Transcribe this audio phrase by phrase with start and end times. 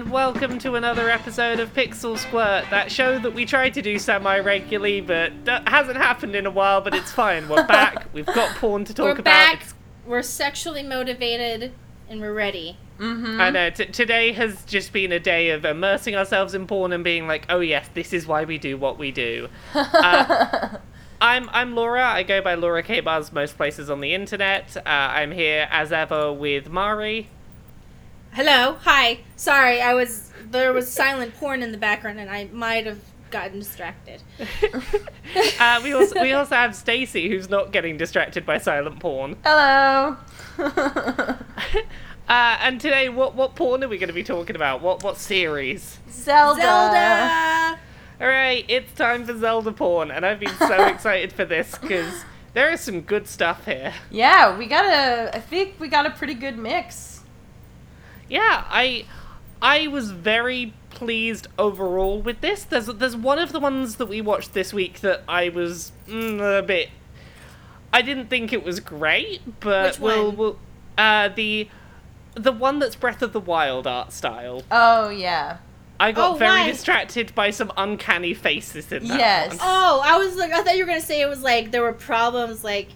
[0.00, 3.68] Hello, everyone, and welcome to another episode of Pixel Squirt, that show that we try
[3.68, 7.46] to do semi regularly, but that hasn't happened in a while, but it's fine.
[7.50, 8.06] We're back.
[8.14, 9.24] We've got porn to talk We're about.
[9.24, 9.54] back.
[9.56, 9.74] It's-
[10.06, 11.72] We're sexually motivated
[12.08, 12.78] and we're ready.
[12.98, 13.68] I know.
[13.70, 17.44] T- today has just been a day of immersing ourselves in porn and being like,
[17.50, 19.48] oh, yes, this is why we do what we do.
[19.74, 20.78] Uh,
[21.22, 22.02] I'm, I'm Laura.
[22.06, 23.00] I go by Laura K.
[23.00, 24.74] Buzz most places on the internet.
[24.78, 27.28] Uh, I'm here, as ever, with Mari.
[28.32, 28.76] Hello.
[28.82, 29.20] Hi.
[29.36, 33.58] Sorry, I was there was silent porn in the background and I might have gotten
[33.60, 34.22] distracted.
[35.60, 39.36] Uh, we also we also have Stacy, who's not getting distracted by silent porn.
[39.44, 40.16] Hello.
[42.28, 44.80] Uh, and today, what what porn are we going to be talking about?
[44.80, 45.98] What what series?
[46.08, 46.60] Zelda.
[46.62, 47.78] Zelda.
[48.20, 52.24] All right, it's time for Zelda porn, and I've been so excited for this because
[52.54, 53.92] there is some good stuff here.
[54.12, 55.34] Yeah, we got a.
[55.34, 57.09] I think we got a pretty good mix.
[58.30, 59.04] Yeah, I
[59.60, 62.64] I was very pleased overall with this.
[62.64, 66.58] There's there's one of the ones that we watched this week that I was mm,
[66.58, 66.88] a bit.
[67.92, 70.36] I didn't think it was great, but Which we'll one?
[70.36, 70.58] we'll
[70.96, 71.68] uh the
[72.34, 74.62] the one that's Breath of the Wild art style.
[74.70, 75.58] Oh yeah.
[75.98, 76.66] I got Oh, very why?
[76.70, 79.48] distracted by some uncanny faces in that Yes.
[79.50, 79.58] one.
[79.60, 81.82] Oh, I was like I thought you were going to say it was like there
[81.82, 82.88] were problems like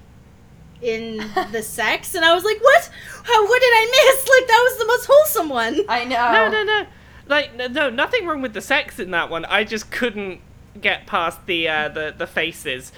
[0.83, 1.19] in
[1.53, 2.91] the sex and I was like, "What?
[3.25, 4.29] How what did I miss?
[4.35, 6.33] Like that was the most wholesome one." I know.
[6.33, 6.87] No, no, no.
[7.27, 9.45] Like no, no, nothing wrong with the sex in that one.
[9.47, 10.41] I just couldn't
[10.81, 12.93] get past the uh, the the faces.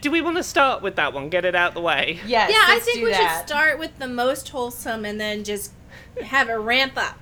[0.00, 1.30] Do we want to start with that one?
[1.30, 2.20] Get it out the way.
[2.26, 2.50] Yes.
[2.50, 3.38] yeah, I let's think do we that.
[3.38, 5.72] should start with the most wholesome and then just
[6.22, 7.18] have it ramp up.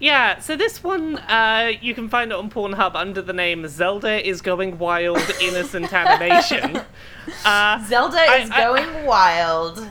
[0.00, 0.38] Yeah.
[0.38, 4.40] So this one, uh, you can find it on Pornhub under the name Zelda is
[4.40, 6.80] Going Wild Innocent Animation.
[7.44, 9.86] Uh, Zelda I- is I- going wild.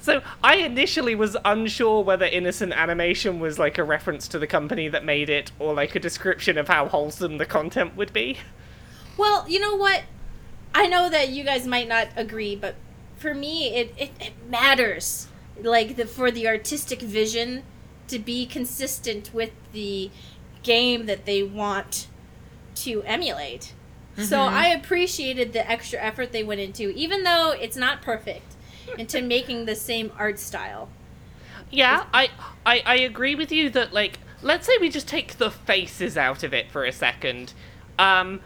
[0.00, 4.88] So I initially was unsure whether Innocent Animation was like a reference to the company
[4.88, 8.38] that made it, or like a description of how wholesome the content would be.
[9.16, 10.02] Well, you know what?
[10.74, 12.74] I know that you guys might not agree, but
[13.16, 15.28] for me, it, it, it matters.
[15.62, 17.62] Like, the, for the artistic vision
[18.08, 20.10] to be consistent with the
[20.62, 22.08] game that they want
[22.74, 23.72] to emulate.
[24.18, 28.54] So I appreciated the extra effort they went into, even though it's not perfect,
[28.98, 30.90] into making the same art style.
[31.70, 32.28] Yeah, I,
[32.66, 36.42] I I agree with you that like let's say we just take the faces out
[36.42, 37.54] of it for a second.
[37.98, 38.40] Um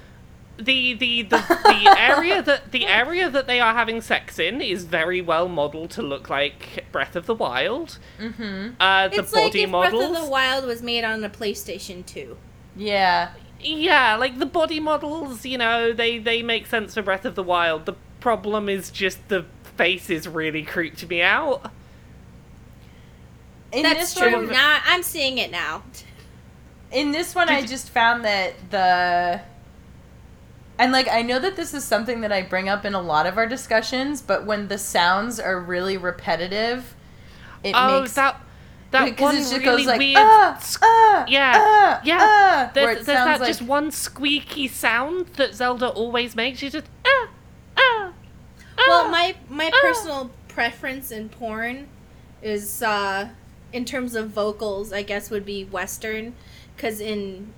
[0.58, 4.84] the the the, the area that the area that they are having sex in is
[4.84, 7.98] very well modeled to look like Breath of the Wild.
[8.18, 8.70] Mm-hmm.
[8.80, 10.08] Uh the it's like body if models.
[10.10, 12.36] Breath of the Wild was made on a PlayStation 2.
[12.74, 13.30] Yeah.
[13.60, 17.42] yeah, like the body models, you know, they they make sense for Breath of the
[17.42, 17.86] Wild.
[17.86, 19.44] The problem is just the
[19.76, 21.70] faces really creeped me out.
[23.72, 24.32] In That's this true.
[24.32, 25.82] one, Now I'm seeing it now.
[26.90, 29.40] in this one, I just found that the.
[30.78, 33.26] And like I know that this is something that I bring up in a lot
[33.26, 36.94] of our discussions, but when the sounds are really repetitive,
[37.64, 38.40] it oh, makes that
[38.90, 42.18] that because one it just really goes like weird ah, sc- ah, yeah, ah, yeah.
[42.20, 46.58] ah, There's, there's that like just one squeaky sound that Zelda always makes.
[46.58, 47.28] She just ah
[47.76, 48.12] ah.
[48.86, 49.08] Well, ah.
[49.08, 49.78] my my Ah.
[49.80, 51.88] personal preference in porn
[52.42, 53.30] is uh
[53.72, 56.34] in terms of vocals, I guess would be western
[56.76, 57.52] cuz in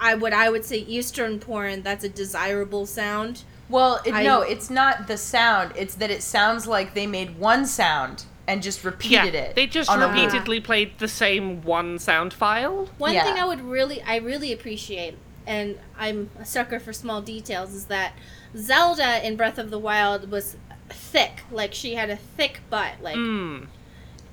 [0.00, 3.42] I what I would say eastern porn that's a desirable sound.
[3.68, 5.72] Well, it, I- no, it's not the sound.
[5.76, 9.54] It's that it sounds like they made one sound and just repeated yeah, it.
[9.54, 12.88] they just on a repeatedly played the same one sound file.
[12.98, 13.22] One Yeah.
[13.24, 15.16] thing I would really I really appreciate
[15.46, 18.14] and I'm a sucker for small details is that
[18.56, 20.56] Zelda in Breath of the Wild was
[20.88, 23.66] thick, like she had a thick butt, like Mm.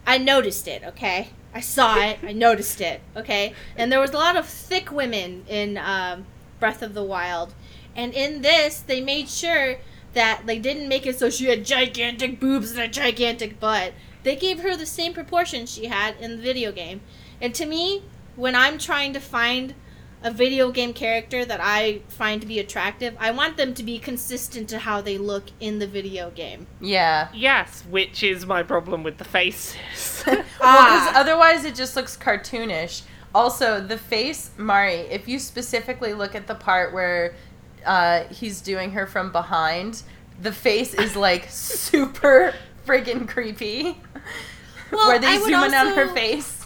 [0.07, 1.29] I noticed it, okay?
[1.57, 2.19] I saw it.
[2.21, 3.51] I noticed it, okay?
[3.75, 6.27] And there was a lot of thick women in um,
[6.59, 7.55] Breath of the Wild.
[7.95, 9.77] And in this, they made sure
[10.13, 13.93] that they didn't make it so she had gigantic boobs and a gigantic butt.
[14.21, 17.01] They gave her the same proportion she had in the video game.
[17.41, 18.03] And to me,
[18.35, 19.73] when I'm trying to find
[20.23, 23.99] a video game character that I find to be attractive, I want them to be
[23.99, 26.67] consistent to how they look in the video game.
[26.81, 27.29] Yeah.
[27.33, 30.23] Yes, which is my problem with the faces.
[30.27, 31.13] well, because Ah.
[31.15, 33.03] otherwise it just looks cartoonish.
[33.35, 37.35] Also, the face, Mari, if you specifically look at the part where
[37.85, 40.01] uh, he's doing her from behind,
[40.41, 42.53] the face is like super
[42.87, 44.01] friggin' creepy.
[44.91, 46.65] Well, where they I would zoom in on her face.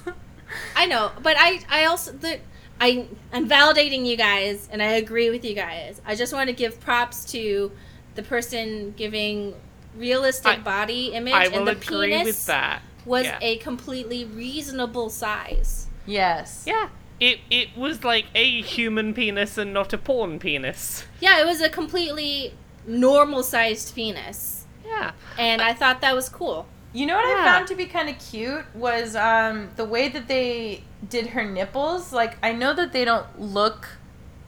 [0.76, 2.40] I know, but I I also the
[2.82, 6.02] I I'm validating you guys and I agree with you guys.
[6.06, 7.72] I just want to give props to
[8.16, 9.54] the person giving
[9.96, 12.82] realistic I- body image I and will the agree penis with that.
[13.06, 13.38] was Yeah.
[13.42, 15.88] a completely reasonable size.
[16.06, 16.64] Yes.
[16.66, 16.90] Yeah.
[17.20, 21.06] It it was like a human penis and not a porn penis.
[21.20, 22.56] Yeah, it was a completely
[22.88, 24.66] normal sized penis.
[24.84, 25.12] Yeah.
[25.38, 26.66] And I thought that was cool.
[26.94, 30.28] You know what I found to be kind of cute was um, the way that
[30.28, 32.12] they did her nipples.
[32.12, 33.88] Like, I know that they don't look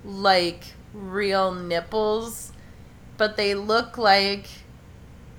[0.03, 2.51] like real nipples,
[3.17, 4.47] but they look like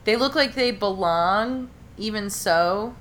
[0.04, 1.70] they look like they belong.
[1.96, 2.94] Even so,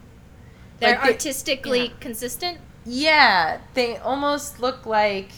[0.80, 1.94] They're Like they- artistically yeah.
[2.00, 2.58] consistent.
[2.86, 5.30] yeah, they almost look like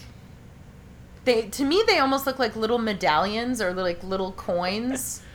[1.23, 1.43] they.
[1.49, 5.21] To me, they almost look like little medallions or like little coins.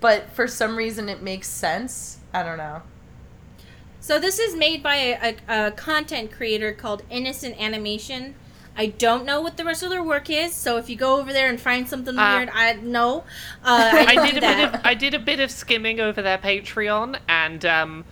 [0.00, 2.17] But for some reason, it makes sense.
[2.38, 2.82] I don't know.
[3.98, 8.36] So this is made by a, a, a content creator called Innocent Animation.
[8.76, 11.32] I don't know what the rest of their work is, so if you go over
[11.32, 13.24] there and find something Uh, weird, I know.
[13.64, 16.38] Uh, I, I did a bit of I did a bit of skimming over their
[16.38, 18.04] Patreon, and um,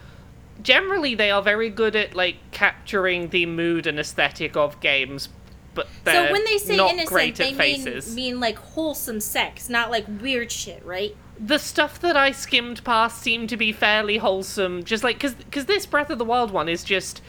[0.61, 5.29] generally they are very good at like capturing the mood and aesthetic of games,
[5.72, 10.05] but they're So when they say innocent, they mean, mean like wholesome sex, not like
[10.20, 11.14] weird shit, right?
[11.38, 14.84] The stuff that I skimmed past seemed to be fairly wholesome.
[14.84, 17.20] Just like because because this Breath of the Wild one is just.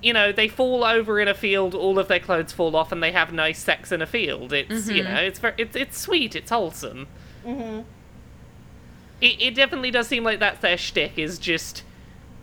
[0.00, 3.02] You know, they fall over in a field, all of their clothes fall off, and
[3.02, 4.52] they have nice sex in a field.
[4.52, 7.08] It's you know, it's very, it's it's sweet, it's wholesome.
[7.44, 7.80] Mm-hmm.
[9.20, 11.82] It, it definitely does seem like that's their shtick is just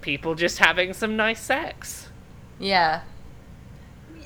[0.02, 2.10] people just having some nice sex.
[2.60, 3.04] Yeah.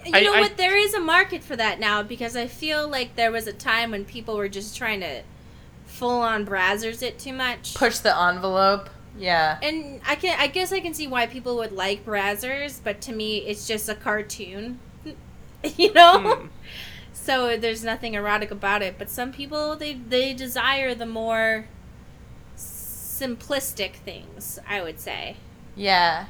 [0.04, 0.58] You I- know I- what?
[0.58, 3.92] There is a market for that now because I feel like there was a time
[3.92, 5.22] when people were just trying to
[6.00, 7.76] full on brazzers it too much.
[7.76, 8.90] Push the envelope.
[9.18, 9.60] Yeah.
[9.62, 13.12] And I can I guess I can see why people would like Brazzers, but to
[13.12, 14.80] me it's just a cartoon.
[15.78, 16.36] you know?
[16.36, 16.48] Hmm.
[17.12, 21.68] So there's nothing erotic about it, but some people they they desire the more
[22.56, 25.36] simplistic things, I would say.
[25.76, 26.28] Yeah.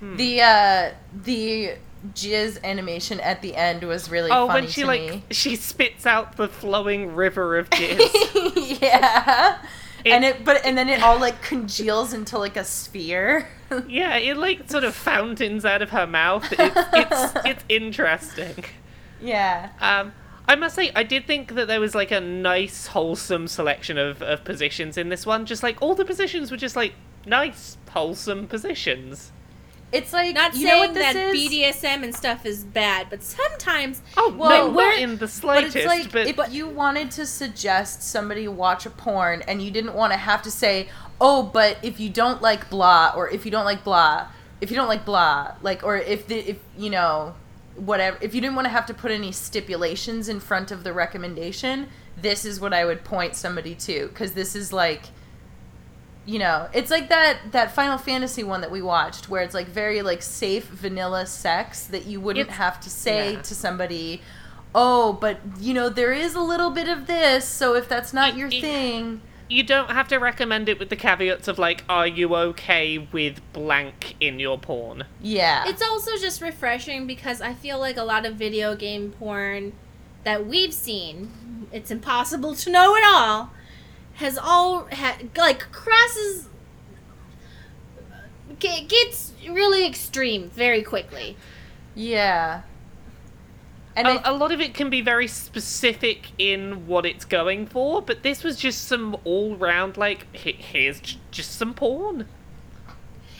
[0.00, 0.16] Hmm.
[0.16, 0.90] The uh
[1.24, 1.72] the
[2.14, 5.22] jizz animation at the end was really oh, funny when she like me.
[5.30, 8.80] she spits out the flowing river of jizz.
[8.80, 9.58] yeah.
[10.04, 13.48] It- and it but and then it all like congeals into like a sphere.
[13.88, 16.46] yeah, it like sort of fountains out of her mouth.
[16.52, 18.64] It's it's it's interesting.
[19.20, 19.70] yeah.
[19.80, 20.12] Um,
[20.46, 24.22] I must say, I did think that there was like a nice, wholesome selection of,
[24.22, 25.44] of positions in this one.
[25.44, 26.94] Just like all the positions were just like
[27.26, 29.30] nice, wholesome positions.
[29.90, 31.34] It's like Not you know saying what this that is?
[31.50, 35.30] BDSM and stuff is bad, but sometimes Oh Well, no, we're- not in the But
[35.30, 35.76] slightest.
[35.76, 39.94] it's like but if you wanted to suggest somebody watch a porn and you didn't
[39.94, 40.88] want to have to say,
[41.20, 44.26] "Oh, but if you don't like blah," or "If you don't like blah,"
[44.60, 47.34] if you don't like blah, like, or if the if you know
[47.76, 50.92] whatever, if you didn't want to have to put any stipulations in front of the
[50.92, 51.88] recommendation,
[52.20, 55.04] this is what I would point somebody to because this is like.
[56.28, 59.66] You know, it's like that that Final Fantasy one that we watched, where it's like
[59.68, 63.40] very like safe vanilla sex that you wouldn't It's- have to say yeah.
[63.42, 64.20] to somebody,
[64.74, 68.36] oh, but you know, there is a little bit of this, so if that's not
[68.36, 69.20] your Y- y- thing.
[69.48, 73.40] you don't have to recommend it with the caveats of like, are you okay with
[73.54, 75.04] blank in your porn?
[75.22, 75.64] Yeah.
[75.66, 79.72] It's also just refreshing because I feel like a lot of video game porn
[80.24, 83.50] that we've seen, it's impossible to know it all,
[84.18, 86.48] has all ha- like crosses
[88.58, 91.36] ge- gets really extreme very quickly.
[91.94, 92.62] yeah.
[93.96, 98.22] And a lot of it can be very specific in what it's going for, but
[98.22, 102.28] this was just some all round like, here's j- just some porn.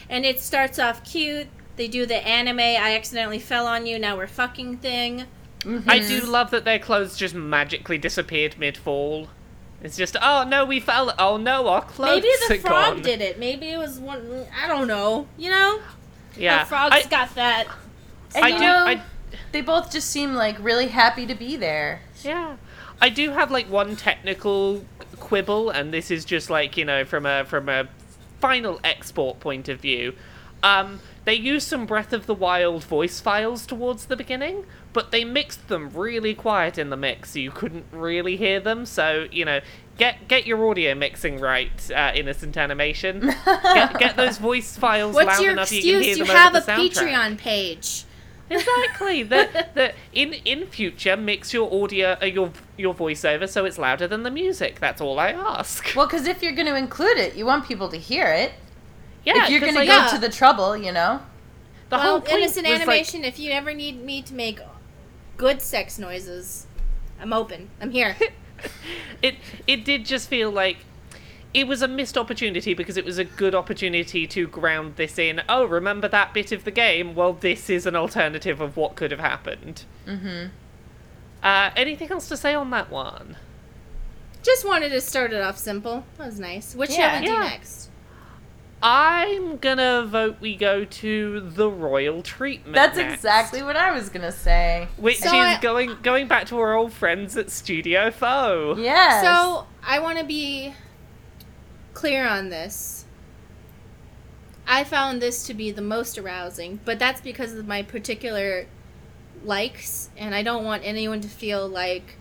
[0.09, 1.47] And it starts off cute.
[1.77, 5.21] They do the anime I accidentally fell on you, now we're fucking thing.
[5.63, 6.07] I mm-hmm.
[6.07, 9.29] do love that their clothes just magically disappeared mid fall.
[9.81, 11.13] It's just, oh no, we fell.
[11.17, 13.01] Oh no, our clothes Maybe the are frog gone.
[13.01, 13.39] did it.
[13.39, 15.27] Maybe it was one I don't know.
[15.37, 15.79] You know?
[16.37, 17.67] Yeah, The frogs I, got that.
[18.35, 18.61] and I you do.
[18.61, 19.01] know, I,
[19.51, 22.01] they both just seem like really happy to be there.
[22.23, 22.57] yeah,
[23.01, 24.83] I do have like one technical
[25.19, 27.87] quibble, and this is just like you know from a from a
[28.39, 30.13] final export point of view.
[30.61, 35.23] Um, they use some Breath of the Wild voice files towards the beginning, but they
[35.23, 38.85] mixed them really quiet in the mix, so you couldn't really hear them.
[38.85, 39.59] So you know,
[39.97, 43.19] get get your audio mixing right, uh, Innocent Animation.
[43.45, 46.05] get, get those voice files What's loud your enough you can excuse?
[46.05, 47.11] hear You, them have over the soundtrack.
[47.11, 48.05] Patreon page.
[48.49, 49.21] Exactly.
[49.33, 54.07] that that in in future mix your audio uh, your your voiceover so it's louder
[54.07, 54.79] than the music.
[54.79, 55.93] That's all I ask.
[55.95, 58.53] Well, because if you're going to include it, you want people to hear it.
[59.23, 60.07] Yeah, if you're going to go Yeah.
[60.07, 61.19] to the trouble, you know.
[61.89, 63.23] the well, whole point innocent was, like- animation.
[63.23, 64.59] if you ever need me to make
[65.39, 66.67] good sex noises,
[67.19, 67.69] I'm open.
[67.81, 68.15] I'm here.
[69.23, 70.77] it it did just feel like
[71.53, 75.41] it was a missed opportunity because it was a good opportunity to ground this in.
[75.49, 77.15] Oh, remember that bit of the game?
[77.15, 79.85] Well, this is an alternative of what could have happened.
[80.05, 80.47] Mm-hmm.
[81.41, 83.37] Uh, anything else to say on that one?
[84.43, 86.03] Just wanted to start it off simple.
[86.17, 86.75] That was nice.
[86.75, 86.95] What Yeah.
[87.13, 87.39] shall we do Yeah.
[87.39, 87.88] next?
[88.81, 92.75] I'm gonna vote we go to the royal treatment.
[92.75, 94.87] That's next, exactly what I was gonna say.
[94.97, 98.75] Which So is I- going going back to our old friends at Studio Foe.
[98.77, 99.23] Yes.
[99.23, 100.73] So I want to be
[101.93, 103.03] clear on this.
[104.65, 108.67] I found this to be the most arousing, but that's because of my particular
[109.43, 112.15] likes, and I don't want anyone to feel like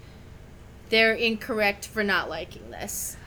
[0.88, 3.17] they're incorrect for not liking this.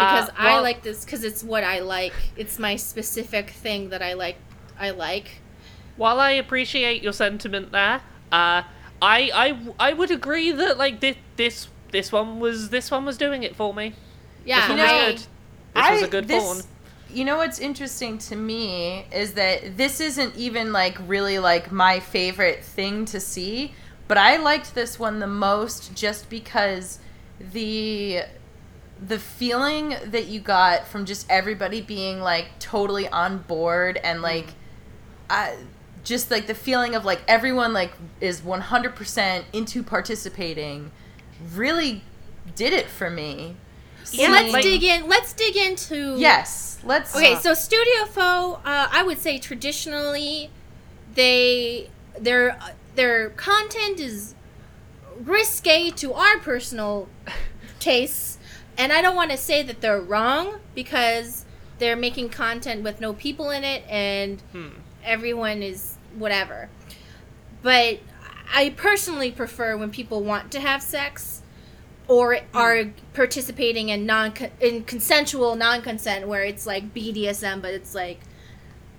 [0.00, 2.12] Because Uh, I like this because it's what I like.
[2.36, 4.36] It's my specific thing that I like.
[4.78, 5.40] I like.
[5.96, 8.00] While I appreciate your sentiment there,
[8.30, 8.62] uh,
[9.02, 13.16] I I I would agree that like this this this one was this one was
[13.16, 13.94] doing it for me.
[14.44, 15.26] Yeah, this one You know, was good.
[15.74, 16.62] This was a good this, pawn.
[17.10, 22.00] You know what's interesting to me is that this isn't even like really like my
[22.00, 23.74] favorite thing to see,
[24.06, 26.98] but I liked this one the most just because
[27.40, 28.22] the
[29.00, 34.54] the feeling that you got from just everybody being like totally on board and like
[35.30, 35.56] I
[36.04, 40.90] just like the feeling of like everyone like is 100% into participating
[41.54, 42.02] really
[42.56, 43.56] did it for me.
[44.10, 45.06] Yeah, let's like- dig in.
[45.06, 46.16] Let's dig into.
[46.18, 50.50] Yes, let's Okay, so Studio Foe, uh, I would say traditionally,
[51.14, 52.58] they their
[52.94, 54.34] their content is
[55.20, 57.08] risque to our personal
[57.80, 58.37] tastes,
[58.78, 61.44] and I don't want to say that they're wrong because
[61.78, 64.68] they're making content with no people in it, and Hmm.
[65.04, 66.68] everyone is whatever.
[67.62, 67.98] But
[68.54, 71.42] I personally prefer when people want to have sex
[72.06, 78.20] or are participating in non in consensual non-consent where it's like BDSM but it's like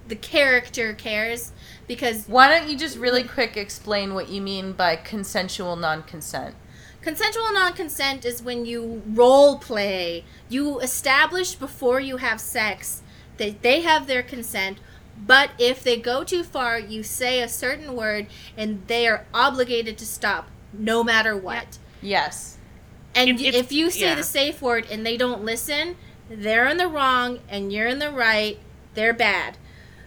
[0.08, 1.52] the character cares
[1.88, 6.54] because Why don't you just really quick explain what you mean by consensual non-consent?
[7.02, 13.02] Consensual non-consent is when you role play you establish before you have sex
[13.38, 14.78] that they have their consent
[15.26, 18.28] but if they go too far you say a certain word
[18.58, 21.78] and they are obligated to stop no matter what.
[22.02, 22.58] Yes.
[23.16, 24.16] and It- if you say yeah.
[24.16, 25.96] the safe word and they don't listen
[26.30, 28.60] they're in the wrong and you're in the right
[28.94, 29.58] they're bad.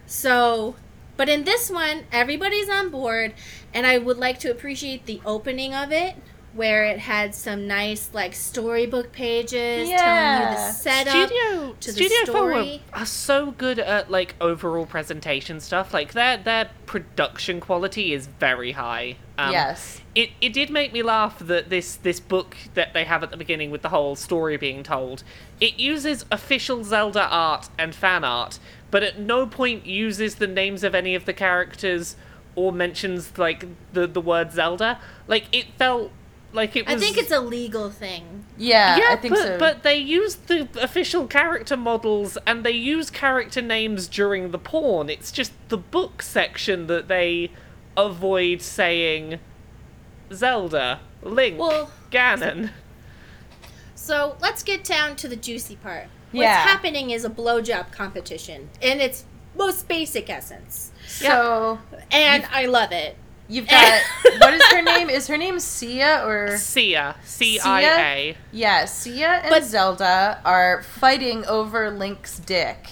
[0.05, 0.75] So
[1.17, 3.33] but in this one everybody's on board
[3.73, 6.15] and i would like to appreciate the opening of it
[6.53, 10.71] where it had some nice like storybook pages telling you the Yeah.
[10.71, 12.81] setup Studio to the Studio Foe are, story.
[12.93, 15.93] are so good at like overall presentation stuff.
[15.93, 19.15] Like their their production quality is very high.
[19.37, 19.99] Um, yes.
[20.13, 23.37] It, it did make me laugh that this this book that they have at the
[23.37, 25.23] beginning with the whole story being told,
[25.59, 28.59] it uses official Zelda art and fan art,
[28.91, 32.15] but at no point uses the names of any of the characters
[32.55, 34.99] or mentions like the the word Zelda.
[35.27, 36.11] Like it felt
[36.53, 39.57] like it was i think it's a legal thing Yeah, yeah, I think but, so.
[39.59, 45.09] but they use the official character models and they use character names during the porn.
[45.09, 47.49] It's just the book section that they
[47.97, 49.39] avoid saying
[50.31, 52.69] Zelda, Link, Well- Ganon.
[53.95, 56.41] so let's get down to the juicy part Yeah.
[56.59, 59.25] what's happening is a blowjob competition in its
[59.57, 61.79] most basic essence so
[62.11, 63.15] and i love it
[63.49, 64.01] you've got
[64.39, 65.09] what is her name?
[65.09, 68.37] Is her name Cia or Cia, C I A.
[68.51, 68.85] yeah?
[68.85, 72.87] Cia and But- Zelda are fighting over Link's dick,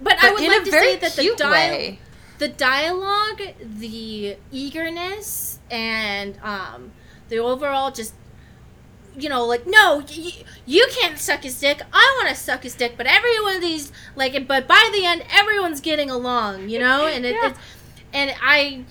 [0.00, 1.98] But, I would like to say that the cute dia- way.
[2.38, 6.92] the dialogue, the eagerness, and um,
[7.28, 8.14] the overall just,
[9.16, 10.32] you know, like no, y-
[10.66, 11.82] you can't suck his dick.
[11.92, 15.04] I want to suck his dick, but every one of these, like, but by the
[15.04, 17.50] end, everyone's getting along, you know, and it, Yeah.
[17.50, 17.58] it's,
[18.12, 18.84] and I.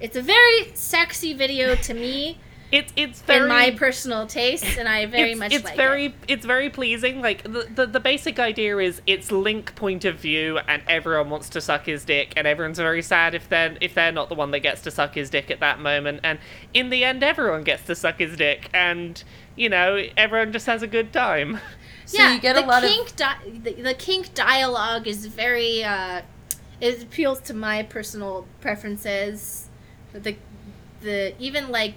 [0.00, 2.38] It's a very sexy video to me,
[2.70, 6.06] It's it's very in my personal taste, and I very it's, much it's like very
[6.06, 6.14] it.
[6.28, 7.20] it's very pleasing.
[7.20, 11.48] Like the, the the basic idea is it's Link point of view, and everyone wants
[11.50, 14.50] to suck his dick, and everyone's very sad if they're if they're not the one
[14.52, 16.20] that gets to suck his dick at that moment.
[16.22, 16.38] And
[16.74, 19.22] in the end, everyone gets to suck his dick, and
[19.56, 21.58] you know everyone just has a good time.
[22.08, 25.84] So you get the a lot of kink di- the, the kink dialogue is very
[25.84, 26.22] uh,
[26.80, 29.67] it appeals to my personal preferences.
[30.12, 30.36] The
[31.00, 31.94] the even like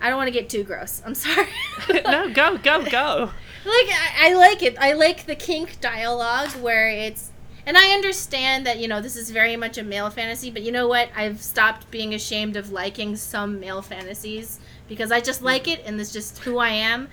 [0.00, 1.02] I don't want to get too gross.
[1.04, 1.48] I'm sorry.
[2.06, 3.30] no, go go go.
[3.64, 4.76] like I, I like it.
[4.78, 7.30] I like the kink dialogue where it's
[7.66, 10.72] and I understand that you know this is very much a male fantasy, but you
[10.72, 11.10] know what?
[11.14, 14.58] I've stopped being ashamed of liking some male fantasies
[14.88, 17.08] because I just like it and it's just who I am.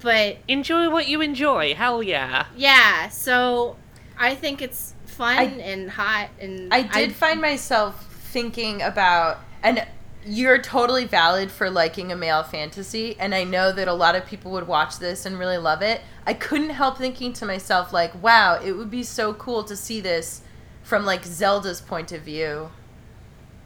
[0.00, 1.74] but Enjoy what you enjoy.
[1.74, 2.46] Hell yeah.
[2.56, 3.76] yeah, so
[4.16, 9.86] I think it's fun I- and hot and I did find myself thinking about, and
[10.24, 14.26] you're totally valid for liking a male fantasy, and I know that a lot of
[14.26, 16.00] people would watch this and really love it.
[16.26, 20.00] I couldn't help thinking to myself, like, wow, it would be so cool to see
[20.00, 20.42] this
[20.82, 22.70] from like Zelda's point of view.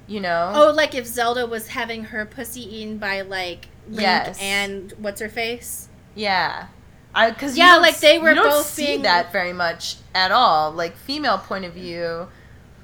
[0.07, 0.53] You know?
[0.55, 4.39] Oh, like if Zelda was having her pussy eaten by like Link Yes.
[4.41, 5.89] and what's her face?
[6.15, 6.67] Yeah.
[7.15, 10.97] I because Yeah, like, they were both see being- that very much at all, like
[10.97, 12.27] female point of view,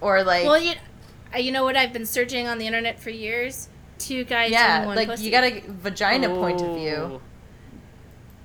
[0.01, 0.75] or like well, you,
[1.37, 1.77] you know what?
[1.77, 3.69] I've been searching on the internet for years.
[3.99, 5.25] Two guys yeah, and one like pussy.
[5.25, 7.21] you got a vagina point of view.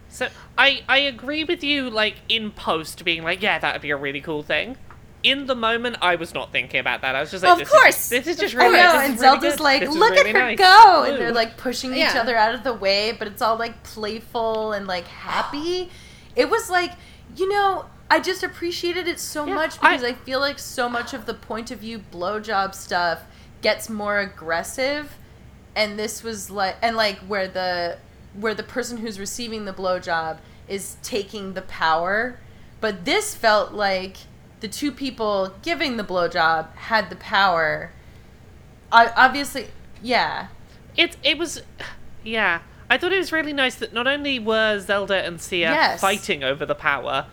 [0.10, 3.98] So I I agree with you like in post being like yeah that'd be a
[3.98, 4.78] really cool thing.
[5.24, 7.16] In the moment, I was not thinking about that.
[7.16, 7.96] I was just like, Of this course.
[7.96, 9.64] is, this is just Of I really, know, this and is really Zelda's good.
[9.64, 10.58] like, This look really at her nice.
[10.58, 13.84] go, and they're like pushing each other out of the way, but it's all like
[13.84, 15.90] playful and like happy.
[16.36, 16.92] It was like,
[17.38, 20.88] you know, I just appreciated it so Yeah, much I- because I, feel like so
[20.88, 23.22] much of the point of view blowjob stuff
[23.64, 25.14] gets more aggressive,
[25.76, 27.98] and this was like, and like where the
[28.36, 32.40] where the person who's receiving the blowjob is taking the power,
[32.82, 34.18] but this felt like
[34.60, 37.92] the two people giving the blowjob had the power.
[38.92, 39.68] I obviously,
[40.04, 40.48] yeah,
[40.96, 41.64] It it was,
[42.24, 42.60] yeah.
[42.92, 46.00] I thought it was really nice that not only were Zelda and Cia Yes.
[46.00, 47.26] fighting over the power,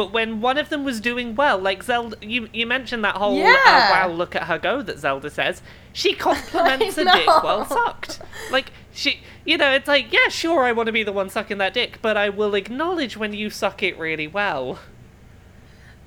[0.00, 3.36] but when one of them was doing well, like Zelda, you you mentioned that whole
[3.36, 3.54] Yeah.
[3.66, 5.60] uh, "wow, look at her go" that Zelda says.
[5.92, 8.18] She compliments a dick well sucked.
[8.50, 11.58] Like she, you know, it's like yeah, sure, I want to be the one sucking
[11.58, 14.78] that dick, but I will acknowledge when you suck it really well.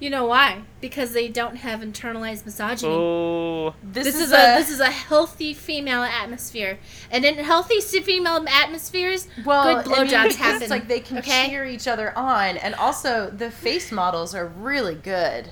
[0.03, 0.63] You know why?
[0.81, 2.91] Because they don't have internalized misogyny.
[2.93, 6.77] Oh, this, This, is, is, a, a, this is a healthy female atmosphere,
[7.09, 10.69] and in healthy female atmospheres, well, good I mean, blowjobs it's happen.
[10.69, 11.47] like they can okay?
[11.47, 15.51] cheer each other on, and also the face models are really good.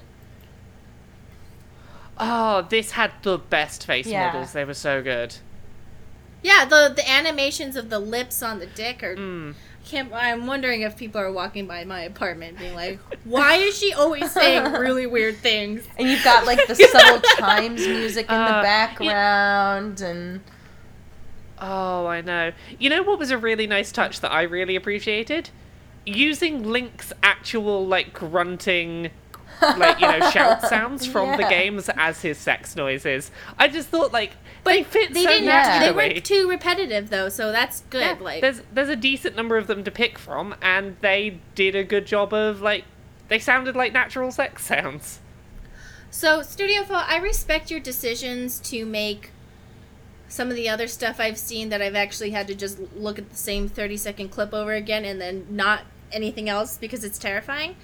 [2.18, 4.34] oh, this had the best face Yeah.
[4.34, 4.52] models.
[4.52, 5.36] They were so good.
[6.44, 9.16] Yeah, the the animations of the lips on the dick are.
[9.16, 9.54] Mm.
[9.86, 13.94] Can't, I'm wondering if people are walking by my apartment being like, "Why is she
[13.94, 18.46] always saying really weird things?" And you've got like the subtle chimes music in Uh,
[18.46, 18.62] the yeah.
[18.62, 20.42] background, and
[21.60, 22.52] Oh, I know.
[22.80, 25.50] You know what was a really nice touch that I really appreciated?
[26.06, 29.12] Using Link's actual like grunting
[29.62, 33.32] like, you know, shout sounds from the games as his sex noises.
[33.58, 34.32] I just thought like
[34.64, 35.46] But they fit they so didn't.
[35.46, 36.08] naturally.
[36.08, 38.02] They weren't too repetitive though, so that's good.
[38.02, 41.76] Yeah, like, there's there's a decent number of them to pick from and they did
[41.76, 42.86] a good job of like
[43.28, 45.20] they sounded like natural sex sounds.
[46.14, 49.32] So, Studio Fo, I respect your decisions to make
[50.28, 53.30] some of the other stuff I've seen that I've actually had to just look at
[53.30, 57.76] the same 30 second clip over again and then not anything else because it's terrifying.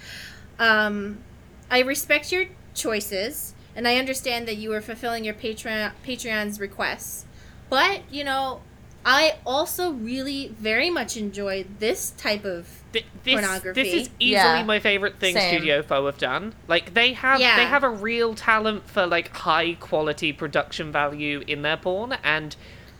[0.60, 1.20] Um,
[1.69, 7.25] I respect your choices and I understand that you are fulfilling your Patreon Patreon's requests.
[7.69, 8.62] But, you know,
[9.06, 13.84] I also really very much enjoy this type of Th- this, Pornography.
[13.84, 14.63] This is easily Yeah.
[14.63, 15.58] my favorite thing Same.
[15.58, 16.53] Studio Foe have done.
[16.67, 17.56] Like they have Yeah.
[17.58, 22.56] they have a real talent for like high quality production value in their porn and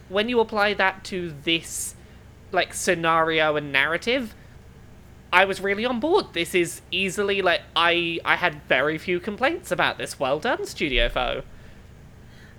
[0.10, 1.96] when you apply that to this
[2.52, 4.34] like scenario and narrative
[5.32, 6.34] I was really on board.
[6.34, 10.20] This is easily like I I had very few complaints about this.
[10.20, 11.44] Well done, Studio Foe.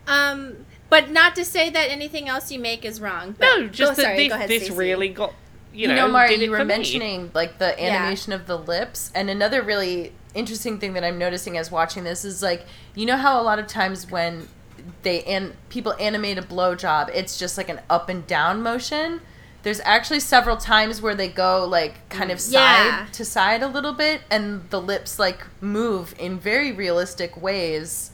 [0.07, 3.35] um but not to say that anything else you make is wrong.
[3.39, 5.35] But No, just go, that sorry, this, go ahead, this really got
[5.73, 6.69] you you know, know, Mari, you were for me.
[6.75, 11.59] mentioning like the animation of the lips, and another really interesting thing that I'm noticing
[11.59, 14.49] as watching this is like, you know how a lot of times when
[15.03, 19.21] they and people animate a blowjob, it's just like an up and down motion.
[19.65, 22.55] There's actually several times where they go like kind of side
[22.87, 23.07] Yeah.
[23.13, 28.11] to side a little bit, and the lips like move in very realistic ways.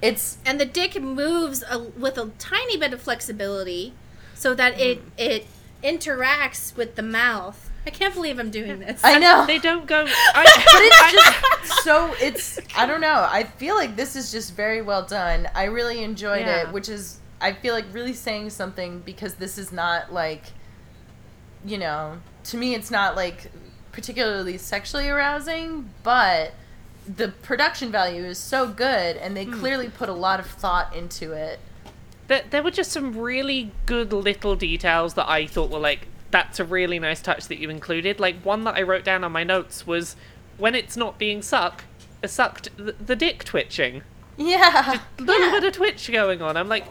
[0.00, 3.92] It's and the dick moves a, with a tiny bit of flexibility
[4.34, 5.08] so that it Hmm.
[5.16, 5.46] it
[5.82, 7.70] interacts with the mouth.
[7.86, 9.00] I can't believe I'm doing this.
[9.02, 9.46] I know.
[9.46, 14.14] They don't go but it's just so it's i don't know i feel like this
[14.16, 16.62] is just very well done i really enjoyed Yeah.
[16.68, 20.44] it which is i feel like really saying something because this is not like
[21.64, 23.50] you know to me it's not like
[23.92, 26.52] particularly sexually arousing but
[27.16, 29.52] the production value is so good and they hmm.
[29.52, 31.58] clearly put a lot of thought into it
[32.28, 36.60] there, there were just some really good little details that I thought were like, that's
[36.60, 38.20] a really nice touch that you included.
[38.20, 40.14] Like one that I wrote down on my notes was
[40.58, 41.84] when it's not being suck,
[42.24, 44.02] sucked, the, the dick twitching,
[44.36, 45.52] yeah a little Yeah.
[45.52, 46.56] bit of twitch going on.
[46.56, 46.84] I'm like,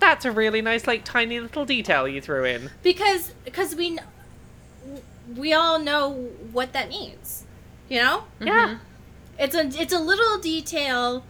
[0.00, 2.70] that's a really nice, like tiny little detail you threw in.
[2.82, 3.98] because because we
[5.36, 6.10] we all know
[6.52, 7.44] what that means.
[7.88, 8.24] You know?
[8.40, 8.46] Mm-hmm.
[8.46, 8.78] Yeah.
[9.38, 11.24] It's a it's a little detail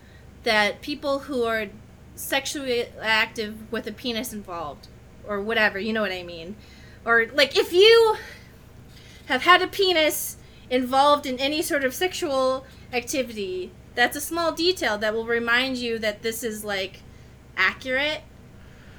[0.44, 1.66] that people who are
[2.14, 4.88] sexually active with a penis involved
[5.26, 6.57] or whatever, you know what I mean.
[7.04, 8.16] Or like if you
[9.26, 10.37] have had a penis
[10.70, 15.98] involved in any sort of sexual activity, that's a small detail that will remind you
[15.98, 17.02] that this is like
[17.57, 18.22] accurate.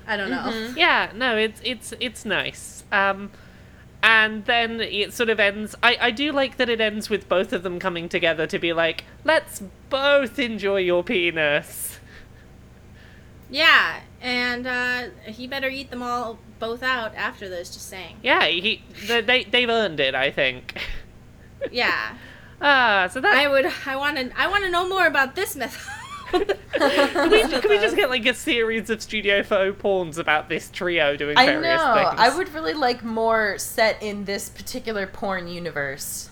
[0.09, 0.37] I don't know.
[0.51, 0.75] Mhm.
[0.75, 2.83] Yeah, no, it's it's it's nice.
[2.91, 3.31] Um,
[4.01, 5.75] and then it sort of ends.
[5.83, 8.73] I I do like that it ends with both of them coming together to be
[8.73, 11.99] like, let's both enjoy your penis.
[13.51, 17.69] Yeah, and uh, he better eat them all both out after this.
[17.73, 18.17] Just saying.
[18.23, 20.13] Yeah, he they they- they've earned it.
[20.15, 20.79] I think.
[21.71, 22.15] Yeah,
[22.61, 23.65] ah, so that I would.
[23.85, 24.31] I want to.
[24.39, 25.81] I want to know more about this method.
[26.31, 30.69] Can we, can we just get like a series of Studio Foe porns about this
[30.69, 31.93] trio doing I various know.
[31.95, 32.19] things?
[32.19, 36.29] I would really like more set in this particular porn universe.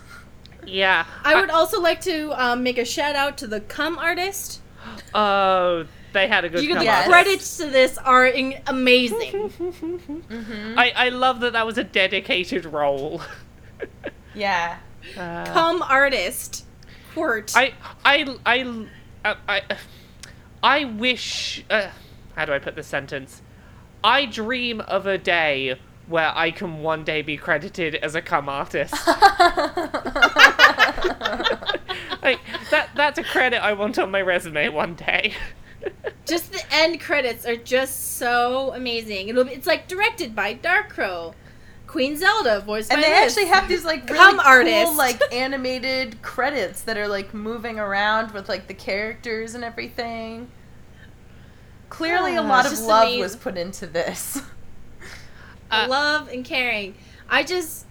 [0.66, 1.06] Yeah.
[1.24, 4.60] I would also like to um, make a shout out to the cum artist.
[5.14, 6.62] Oh, they had a good.
[6.62, 7.04] You, come the Yes.
[7.06, 7.10] up.
[7.12, 9.50] credits to this are in- amazing.
[9.50, 10.78] Mm-hmm.
[10.78, 13.20] I I love that that was a dedicated role.
[14.34, 14.78] Yeah.
[15.16, 16.66] Uh, cum artist.
[17.14, 17.52] Quart.
[17.56, 17.72] I
[18.04, 18.86] I I
[19.28, 19.62] I I,
[20.62, 21.64] I wish.
[21.68, 21.88] Uh,
[22.36, 23.42] how do I put this sentence?
[24.02, 28.48] I dream of a day where I can one day be credited as a cum
[28.48, 28.94] artist.
[32.22, 35.34] like that that's a credit I want on my resume one day.
[36.26, 39.28] just the end credits are just so amazing.
[39.28, 41.34] It'll be, it's like directed by Dark Crow,
[41.88, 43.36] Queen Zelda, voiced and by they this.
[43.36, 44.94] actually have these like really Cum cool artist.
[44.96, 50.48] like animated credits that are like moving around with like the characters and everything.
[51.88, 53.20] Clearly, a Ah, lot of love amazing.
[53.20, 54.40] was put into this.
[55.70, 56.94] Uh, love and caring.
[57.28, 57.84] I just,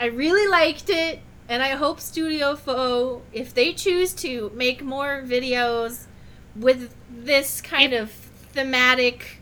[0.00, 5.22] I really liked it, and I hope Studio Fo, if they choose to make more
[5.24, 6.06] videos
[6.56, 9.39] with this kind of thematic,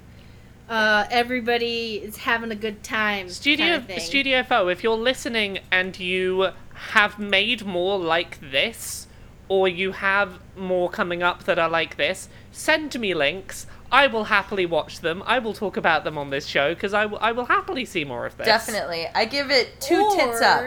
[0.68, 3.28] uh, everybody is having a good time.
[3.28, 4.00] Studio kind of thing.
[4.00, 6.50] Studio Fo, if you're listening and you
[6.92, 9.06] have made more like this,
[9.48, 13.66] or you have more coming up that are like this, send me links.
[13.90, 15.22] I will happily watch them.
[15.24, 18.36] I will talk about them on this show because I will- happily see more of
[18.36, 18.46] this.
[18.46, 20.64] Definitely, I give it two tits up.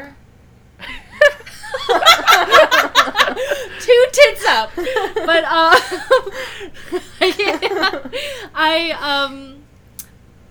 [3.79, 4.71] Two tits up.
[5.25, 5.75] But uh,
[8.55, 9.60] I um,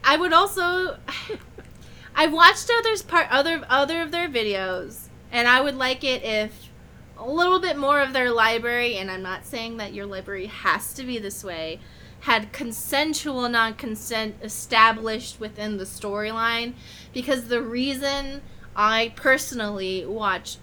[0.04, 0.98] I would also.
[2.14, 6.68] I've watched others part other other of their videos, and I would like it if
[7.16, 8.96] a little bit more of their library.
[8.96, 11.80] And I'm not saying that your library has to be this way.
[12.20, 16.74] Had consensual non-consent established within the storyline,
[17.14, 18.42] because the reason
[18.76, 20.58] I personally watch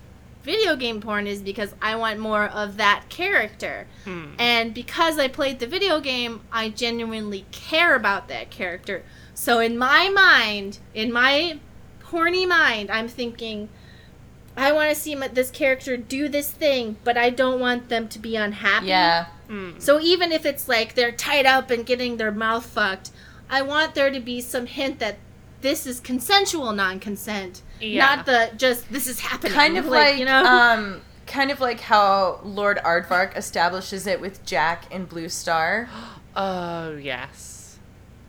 [0.47, 3.86] video game porn is because I want more of that character.
[4.06, 4.28] Hmm.
[4.39, 9.04] And because I played the video game, I genuinely care about that character.
[9.39, 11.60] So in my mind, in my
[12.06, 13.69] horny mind, I'm thinking,
[14.58, 18.08] I want to see my, this character do this thing, but I don't want them
[18.10, 18.88] to be unhappy.
[18.88, 19.26] Yeah.
[19.47, 19.73] Hmm.
[19.78, 23.12] So even if it's like they're tied up and getting their mouth fucked,
[23.47, 25.17] I want there to be some hint that
[25.62, 28.08] this is consensual non-consent, Yeah.
[28.15, 29.54] not the just this is happening.
[29.54, 30.43] Kind of like, you know.
[30.43, 35.88] um, kind of like how Lord Aardvark establishes it with Jack in Blue Star.
[36.39, 37.57] Oh yes.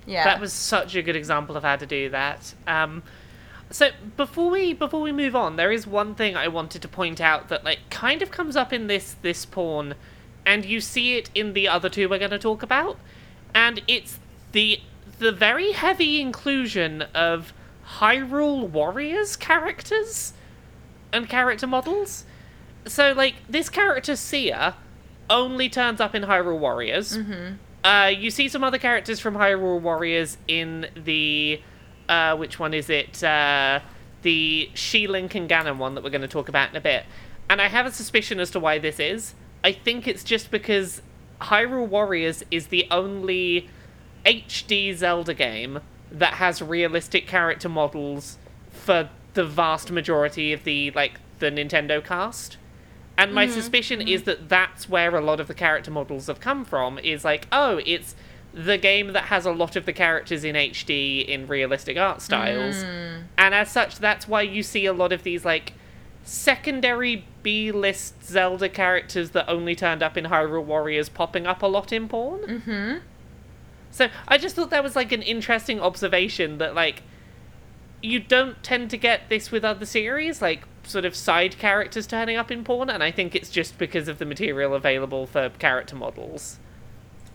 [0.08, 0.24] Yeah.
[0.24, 2.54] That was such a good example of how to do that.
[2.66, 3.02] Um,
[3.70, 7.20] so before we before we move on, there is one thing I wanted to point
[7.20, 9.94] out that like kind of comes up in this this porn,
[10.46, 12.98] and you see it in the other two we're going to talk about,
[13.54, 14.18] and it's
[14.52, 14.80] the
[15.18, 17.52] the very heavy inclusion of
[17.98, 20.32] Hyrule Warriors characters
[21.12, 22.24] and character models.
[22.86, 24.74] So like this character Cia
[25.28, 27.18] only turns up in Hyrule Warriors.
[27.18, 27.54] Mm-hmm.
[27.88, 31.58] Uh, you see some other characters from Hyrule Warriors in the
[32.06, 33.24] uh, which one is it?
[33.24, 33.80] Uh,
[34.20, 37.06] the She-Link and Ganon one that we're going to talk about in a bit.
[37.48, 39.34] And I have a suspicion as to why this is.
[39.64, 41.00] I think it's just because
[41.40, 43.70] Hyrule Warriors is the only
[44.26, 45.80] HD Zelda game
[46.12, 48.36] that has realistic character models
[48.70, 52.58] for the vast majority of the like the Nintendo cast.
[53.18, 53.54] And my mm-hmm.
[53.54, 54.30] suspicion is mm-hmm.
[54.30, 56.98] that that's where a lot of the character models have come from.
[57.00, 58.14] Is like, oh, it's
[58.54, 62.76] the game that has a lot of the characters in HD in realistic art styles,
[62.76, 63.24] mm.
[63.36, 65.74] and as such, that's why you see a lot of these like
[66.22, 71.92] secondary B-list Zelda characters that only turned up in Hyrule Warriors popping up a lot
[71.92, 72.40] in porn.
[72.42, 72.98] Mm-hmm.
[73.90, 77.02] So I just thought that was like an interesting observation that like
[78.00, 82.36] you don't tend to get this with other series, like sort of side characters turning
[82.36, 85.96] up in porn, and I think it's just because of the material available for character
[85.96, 86.58] models.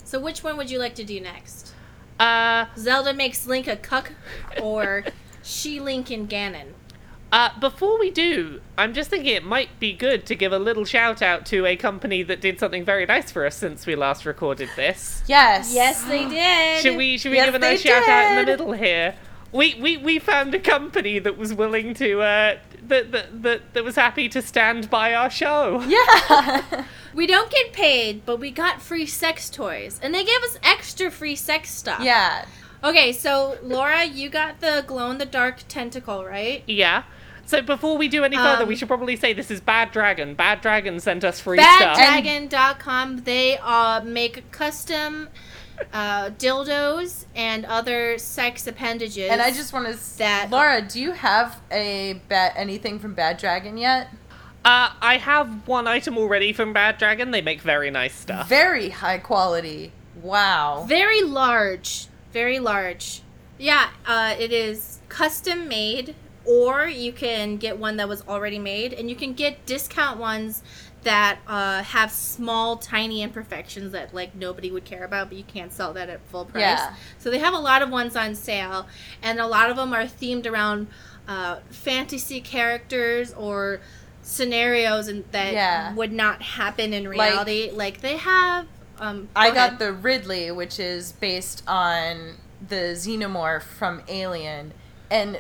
[0.04, 1.74] So which one would you like to do next?
[2.20, 4.12] Uh, Zelda makes Link a cuck,
[4.62, 5.04] or
[5.44, 6.74] she Link and Ganon?
[7.32, 10.86] uh, before we do, I'm just thinking it might be good to give a little
[10.86, 14.24] shout out to a company that did something very nice for us since we last
[14.26, 15.24] recorded this.
[15.26, 15.74] Yes.
[15.74, 16.82] Yes, they did.
[16.84, 19.16] Should we should we Yes, give a they nice shout out in the middle here?
[19.54, 23.84] We, we we found a company that was willing to uh that that that, that
[23.84, 25.82] was happy to stand by our show.
[25.88, 26.86] Yeah.
[27.14, 31.12] We don't get paid, but we got free sex toys, and they gave us extra
[31.12, 32.02] free sex stuff.
[32.02, 32.46] yeah.
[32.84, 36.64] Okay, so Laura, you got the glow in the dark tentacle, right?
[36.68, 37.04] Yeah.
[37.46, 40.34] So before we do any further, Um, we should probably say this is Bad Dragon.
[40.34, 41.98] Bad Dragon sent us free stuff.
[41.98, 43.24] BadDragon.com.
[43.26, 45.30] They uh, make custom
[45.94, 49.30] uh, dildos and other sex appendages.
[49.30, 53.38] And I just want to That- Laura, do you have a ba- anything from Bad
[53.38, 54.08] Dragon yet?
[54.66, 57.32] Uh, I have one item already from Bad Dragon.
[57.32, 58.48] They make very nice stuff.
[58.48, 59.92] Very high quality.
[60.22, 60.86] Wow.
[60.88, 63.22] very large, very large.
[63.58, 68.94] Yeah, uh, it is custom made, or you can get one that was already made,
[68.94, 70.64] and you can get discount ones
[71.04, 75.72] that uh, have small, tiny imperfections that like nobody would care about, but you can't
[75.72, 76.62] sell that at full price.
[76.62, 76.96] Yeah.
[77.20, 78.88] So they have a lot of ones on sale,
[79.22, 80.88] and a lot of them are themed around
[81.28, 83.80] uh, fantasy characters or
[84.22, 85.94] scenarios and that Yeah.
[85.94, 87.72] would not happen in Like- reality.
[87.74, 88.68] Like, they have.
[89.00, 94.74] Um, I go got the Ridley, which is based on the xenomorph from Alien,
[95.14, 95.40] and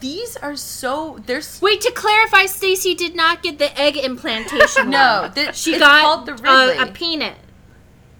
[0.00, 4.90] these are so they're s- Wait to clarify, Stacy did not get the egg implantation.
[4.90, 5.32] no, one.
[5.32, 7.36] th- she it's got called the a, peanut.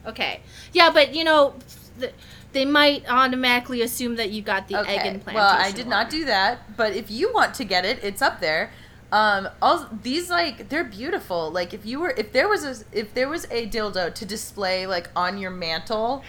[0.06, 0.40] Okay,
[0.72, 1.54] yeah, but you know,
[1.98, 2.14] th-
[2.52, 5.34] they might automatically assume that you got the egg implantation.
[5.34, 8.40] Well, I did not do that, but if you want to get it, it's up
[8.40, 8.70] there.
[9.12, 11.50] Um, all these like they're beautiful.
[11.50, 14.86] Like if you were if there was a if there was a dildo to display
[14.86, 16.24] like on your mantle,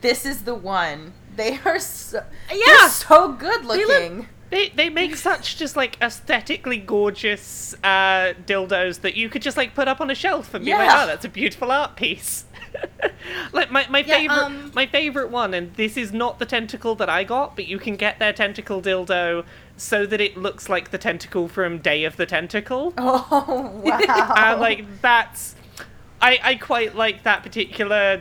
[0.00, 1.14] this is the one.
[1.34, 2.88] They are so Yeah.
[2.88, 4.28] so good looking.
[4.50, 9.74] They they make such just like aesthetically gorgeous uh, dildos that you could just like
[9.74, 12.44] put up on a shelf and be like, oh, that's a beautiful art piece.
[13.52, 16.94] like my, my Yeah, favorite um, my favorite one, and this is not the tentacle
[16.96, 20.90] that I got, but you can get their tentacle dildo so that it looks like
[20.90, 22.92] the tentacle from Day of the Tentacle.
[22.98, 24.34] Oh wow!
[24.34, 25.56] And like that's
[26.20, 28.20] I I quite like that particular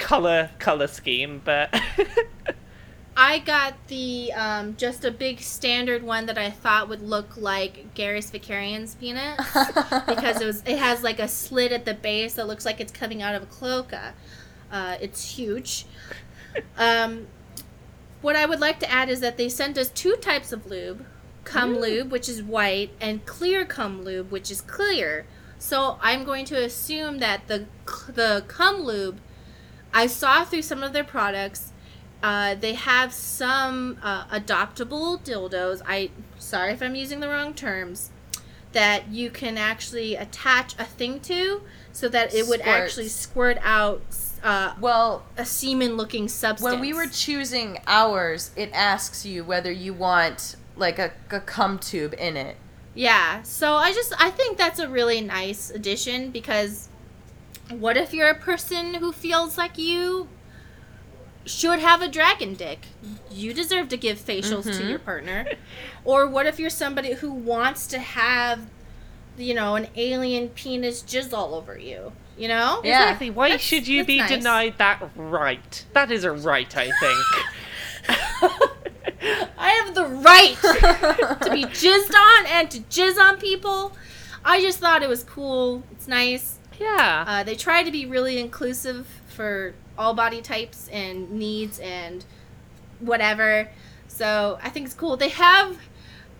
[0.00, 1.72] color color scheme, but
[3.16, 7.94] I got the um, just a big standard one that I thought would look like
[7.94, 9.36] Garrus Vakarian's peanut
[10.08, 12.90] because it was it has like a slit at the base that looks like it's
[12.90, 14.14] coming out of a cloaca.
[14.72, 15.84] Uh, it's huge.
[16.76, 17.26] Um,
[18.22, 21.04] what I would like to add is that they sent us two types of lube:
[21.44, 25.26] cum lube, which is white, and clear cum lube, which is clear.
[25.58, 27.66] So I'm going to assume that the
[28.14, 29.20] the cum lube
[29.92, 31.72] I saw through some of their products.
[32.22, 35.80] Uh, they have some uh, adoptable dildos.
[35.86, 38.10] I sorry if I'm using the wrong terms.
[38.72, 42.68] That you can actually attach a thing to, so that it would Squirts.
[42.68, 44.02] actually squirt out
[44.42, 46.70] uh, well, a semen-looking substance.
[46.70, 51.78] when we were choosing ours, it asks you whether you want like a, a cum
[51.78, 52.56] tube in it.
[52.94, 56.88] Yeah, so I just I think that's a really nice addition because
[57.70, 60.28] what if you're a person who feels like you
[61.46, 62.86] should have a dragon dick?
[63.30, 64.88] You deserve to give facials to Mhm.
[64.90, 65.46] your partner.
[66.04, 68.60] or what if you're somebody who wants to have
[69.36, 72.80] you know, an alien penis jizz all over you, you know?
[72.84, 73.04] Yeah.
[73.04, 73.30] exactly.
[73.30, 74.28] Why That's- should you be nice.
[74.28, 75.84] denied that right?
[75.94, 77.18] That is a right, I think.
[79.58, 80.56] I have the right
[81.42, 83.96] to be jizzed on and to jizz on people.
[84.44, 85.84] I just thought it was cool.
[85.92, 86.58] It's nice.
[86.80, 87.24] Yeah.
[87.26, 92.24] Uh, they try to be really inclusive for all body types and needs and
[93.00, 93.68] whatever.
[94.08, 95.16] So I think it's cool.
[95.16, 95.78] They have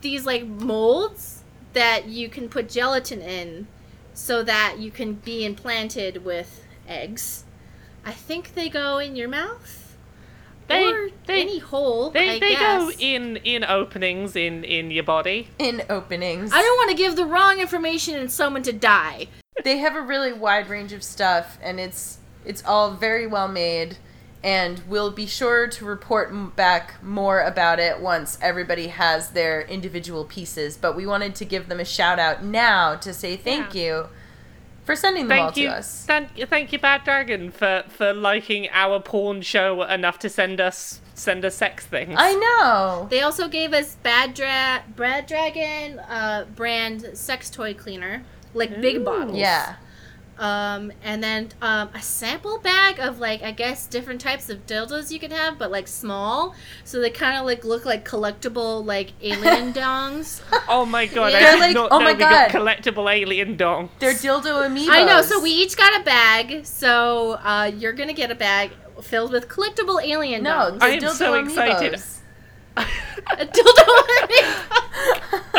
[0.00, 3.66] these like molds that you can put gelatin in
[4.14, 7.44] so that you can be implanted with eggs.
[8.04, 9.96] I think they go in your mouth.
[10.66, 12.10] They- or they- any hole.
[12.10, 15.48] They I they go in in openings in in your body.
[15.58, 16.52] in openings.
[16.52, 19.28] I don't want to give the wrong information and someone to die.
[19.64, 23.96] They have a really wide range of stuff and it's it's all very well made
[24.42, 29.60] and we'll be sure to report m- back more about it once everybody has their
[29.62, 33.74] individual pieces but we wanted to give them a shout out now to say thank
[33.74, 33.82] Yeah.
[33.82, 34.06] you
[34.84, 36.04] for sending them all Thank to you, us.
[36.06, 41.00] thank, thank you, Bad Dragon, for for liking our porn show enough to send us
[41.14, 42.14] send us sex things.
[42.16, 43.06] I know.
[43.10, 49.04] They also gave us Bad Dra- Brad Dragon uh, brand sex toy cleaner, like big
[49.04, 49.36] bottles.
[49.36, 49.76] Yeah.
[50.38, 55.10] Um, and then um, a sample bag of like I guess different types of dildos
[55.10, 59.12] you could have, but like small, so they kind of like look like collectible like
[59.20, 60.40] alien dongs.
[60.66, 61.34] Oh my god!
[61.34, 62.58] They're I did like- not oh know my we got God.
[62.58, 63.90] collectible alien dongs.
[63.98, 64.88] They're dildo amiibos.
[64.88, 65.20] I know.
[65.20, 66.64] So we each got a bag.
[66.64, 68.70] So uh, you're gonna get a bag
[69.02, 70.78] filled with collectible alien No, dongs.
[70.82, 72.00] I am dildo so excited.
[72.76, 72.86] Amiibos.
[73.38, 73.86] a dildo.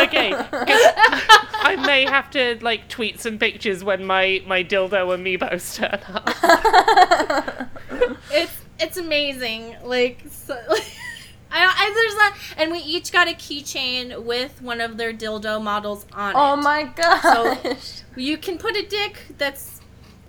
[0.04, 0.34] okay.
[1.64, 6.30] I may have to like tweet some pictures when my my dildo amiibos turn up.
[8.32, 9.78] it's it's amazing.
[9.84, 10.80] Like, so, I,
[11.52, 16.06] I there's not, and we each got a keychain with one of their dildo models
[16.14, 16.54] on oh it.
[16.54, 17.22] Oh my gosh.
[17.22, 17.76] So
[18.16, 19.82] you can put a dick that's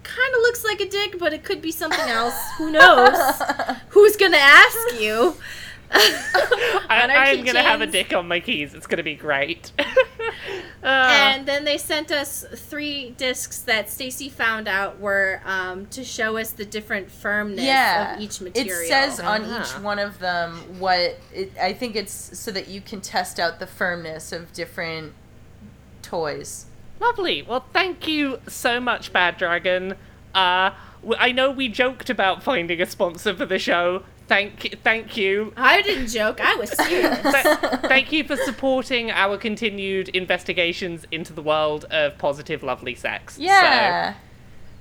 [0.03, 2.35] kind of looks like a dick, but it could be something else.
[2.59, 3.42] Who knows?
[3.88, 5.35] Who's gonna ask you?
[5.95, 8.75] I, On our I'm gonna have a dick on my keys.
[8.75, 9.73] It's gonna be great.
[10.85, 10.87] Uh,
[11.37, 16.37] And then they sent us three discs that Stacy found out were um, to show
[16.37, 18.17] us the different firmness yeah.
[18.17, 18.67] of each material.
[18.67, 18.89] It material.
[18.89, 19.61] says on Ah.
[19.63, 23.61] each one of them what it, I think it's so that you can test out
[23.61, 25.13] the firmness of different
[26.03, 26.67] toys.
[26.99, 27.43] Lovely.
[27.43, 29.95] Well, thank you so much, Bad Dragon.
[30.35, 30.71] Uh,
[31.03, 34.03] w- I know we joked about finding a sponsor for the show.
[34.29, 35.53] Thank, thank you.
[35.57, 36.41] I didn't joke.
[36.41, 37.21] I was serious.
[37.21, 43.39] Th- thank you for supporting our continued investigations into the world of positive, lovely sex.
[43.39, 44.13] Yeah.
[44.15, 44.19] So,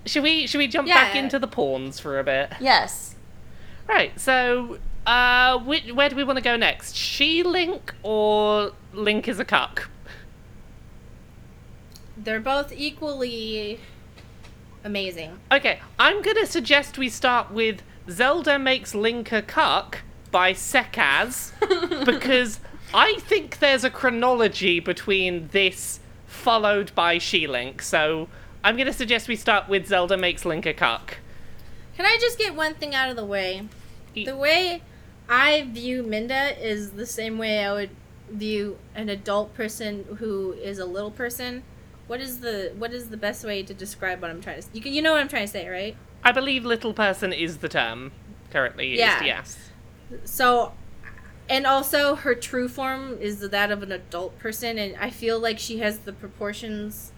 [0.05, 2.53] should we should we jump back into the pawns for a bit?
[2.59, 3.15] Yes.
[3.87, 4.17] Right.
[4.19, 6.95] So, uh, which, where do we want to go next?
[6.95, 9.89] She Link or Link is a cuck?
[12.17, 13.79] They're both equally
[14.83, 15.39] amazing.
[15.51, 19.99] Okay, I'm gonna suggest we start with Zelda makes Link a cuck
[20.31, 21.51] by Sekaz
[22.05, 22.59] because
[22.93, 27.81] I think there's a chronology between this followed by She Link.
[27.81, 28.27] So
[28.63, 31.17] I'm gonna suggest we start with Zelda makes Link a cuck.
[31.95, 33.67] Can I just get one thing out of the way?
[34.15, 34.81] E- The way
[35.29, 37.89] I view Midna is the same way I would
[38.29, 41.63] view an adult person who is a little person.
[42.07, 44.67] What is the what is the best way to describe what I'm trying to?
[44.73, 45.95] You can, you know what I'm trying to say, right?
[46.23, 48.11] I believe little person is the term
[48.51, 48.99] currently used.
[48.99, 49.23] Yeah.
[49.23, 49.57] Yes.
[50.23, 50.73] So,
[51.49, 55.57] and also her true form is that of an adult person, and I feel like
[55.59, 57.11] she has the proportions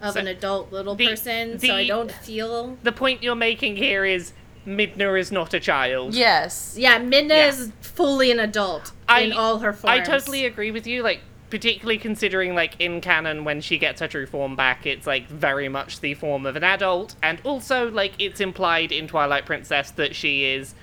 [0.00, 1.58] of So, an adult little the- person.
[1.58, 2.78] so I don't feel.
[2.82, 4.32] The point you're making here is
[4.66, 6.14] Midna is not a child.
[6.14, 6.74] Yes.
[6.78, 7.46] Yeah, Midna Yeah.
[7.48, 9.98] is fully an adult I- in all her forms.
[9.98, 11.02] I totally agree with you.
[11.02, 15.28] Like, particularly considering, like, in canon, when she gets her true form back, it's, like,
[15.28, 17.14] very much the form of an adult.
[17.22, 20.74] And also, like, it's implied in Twilight Princess that she is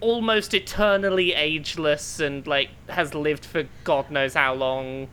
[0.00, 5.08] almost eternally ageless and, like, has lived for God knows how long.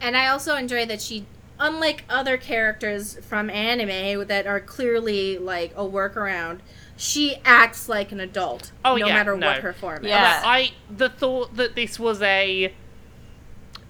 [0.00, 1.24] And I also enjoy that she,
[1.58, 6.58] unlike other characters from anime that are clearly like a workaround,
[6.96, 8.72] she acts like an adult.
[8.84, 9.46] Oh, no yeah, matter no.
[9.46, 10.10] what her form is.
[10.10, 10.42] Yeah.
[10.44, 12.72] I the thought that this was a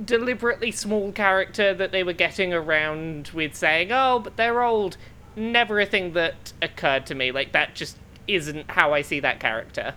[0.02, 4.96] deliberately small character that they were getting around with saying, "Oh, but they're old,"
[5.37, 7.30] never a thing that occurred to me.
[7.33, 9.94] Like that just isn't how I see that character.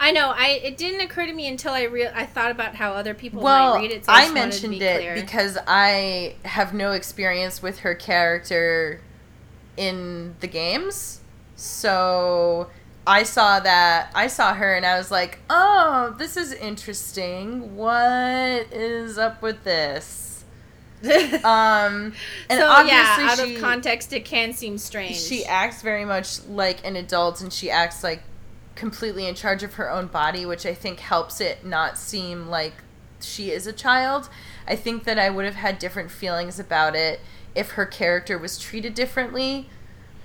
[0.00, 0.30] I know.
[0.36, 3.40] I it didn't occur to me until I real I thought about how other people
[3.42, 4.04] Well, might read it.
[4.04, 5.14] So I, I just wanted to mentioned be it clear.
[5.14, 9.00] because I have no experience with her character
[9.76, 11.20] in the games.
[11.54, 12.68] So
[13.06, 17.76] I saw that I saw her and I was like, "Oh, this is interesting.
[17.76, 20.28] What is up with this?"
[21.44, 22.12] Um,
[22.48, 25.16] and so obviously yeah, out she, of context, it can seem strange.
[25.16, 28.22] she acts very much like an adult and she acts like
[28.76, 32.74] completely in charge of her own body, which I think helps it not seem like
[33.20, 34.28] she is a child.
[34.66, 37.20] I think that I would have had different feelings about it
[37.54, 39.68] if her character was treated differently,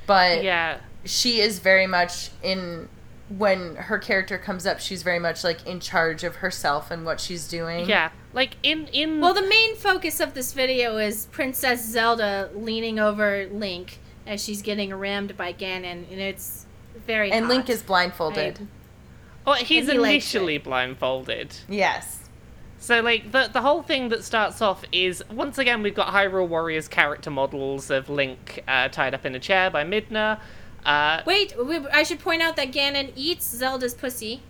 [0.06, 0.78] but Yeah.
[1.06, 2.90] She is very much in
[3.30, 7.20] when her character comes up, she's very much like in charge of herself and what
[7.20, 7.88] she's doing.
[7.88, 8.12] Yeah.
[8.34, 13.48] Like in in well, the main focus of this video is Princess Zelda leaning over
[13.52, 16.66] Link as she's getting rammed by Ganon, and it's
[17.06, 17.32] very.
[17.32, 17.54] And hot.
[17.54, 18.68] Link is blindfolded.
[19.46, 21.56] oh, he's and he initially blindfolded.
[21.68, 22.30] Yes.
[22.80, 26.48] So like the the whole thing that starts off is once again we've got Hyrule
[26.48, 30.40] Warriors character models of Link uh, tied up in a chair by Midna.
[30.88, 34.42] Uh, Wait, we, I should point out that Ganon eats Zelda's pussy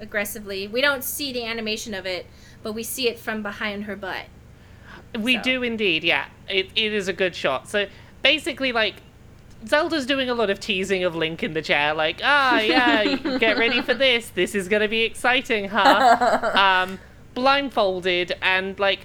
[0.00, 0.66] aggressively.
[0.66, 2.26] We don't see the animation of it,
[2.62, 4.24] but we see it from behind her butt.
[5.18, 5.42] We So.
[5.42, 6.26] do indeed, yeah.
[6.48, 7.68] It, it is a good shot.
[7.68, 7.86] So
[8.22, 8.96] basically like
[9.66, 13.58] Zelda's doing a lot of teasing of Link in the chair, like, ah, yeah, get
[13.58, 14.30] ready for this.
[14.30, 16.84] This is gonna be exciting, huh?
[16.88, 16.98] um,
[17.34, 19.00] blindfolded and like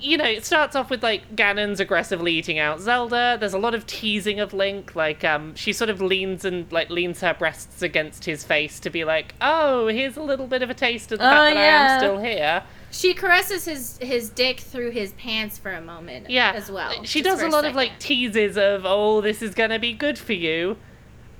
[0.00, 3.36] you know, it starts off with like Ganon's aggressively eating out Zelda.
[3.38, 6.90] There's a lot of teasing of Link, like um, she sort of leans and like
[6.90, 10.70] leans her breasts against his face to be like, "Oh, here's a little bit of
[10.70, 11.92] a taste of the Oh, fact that I yeah.
[11.94, 16.28] am still here." She caresses his his dick through his pants for a moment.
[16.28, 17.04] Yeah, as well.
[17.04, 20.32] She does a lot of like teases of, "Oh, this is gonna be good for
[20.32, 20.76] you,"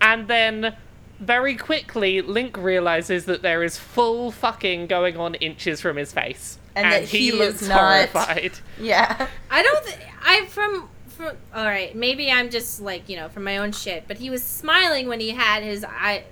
[0.00, 0.76] and then
[1.20, 6.58] very quickly Link realizes that there is full fucking going on inches from his face,
[6.74, 8.52] And that he looks is not- horrified.
[8.80, 9.28] Yeah.
[9.50, 9.84] I don't.
[9.86, 11.36] Th- I from from.
[11.54, 14.04] All right, maybe I'm just like you know from my own shit.
[14.08, 16.24] But he was smiling when he had his eye,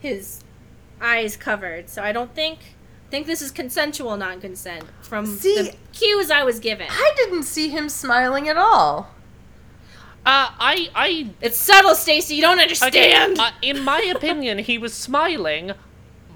[0.00, 0.42] his
[1.00, 1.88] eyes covered.
[1.88, 2.58] So I don't think
[3.10, 6.86] think this is consensual non-consent from See- the cues I was given.
[6.90, 9.10] I didn't see him smiling at all.
[10.26, 12.34] Uh, I, I It's subtle, Stacy.
[12.34, 12.94] You don't understand.
[12.94, 15.72] Okay, uh, in my opinion, he was smiling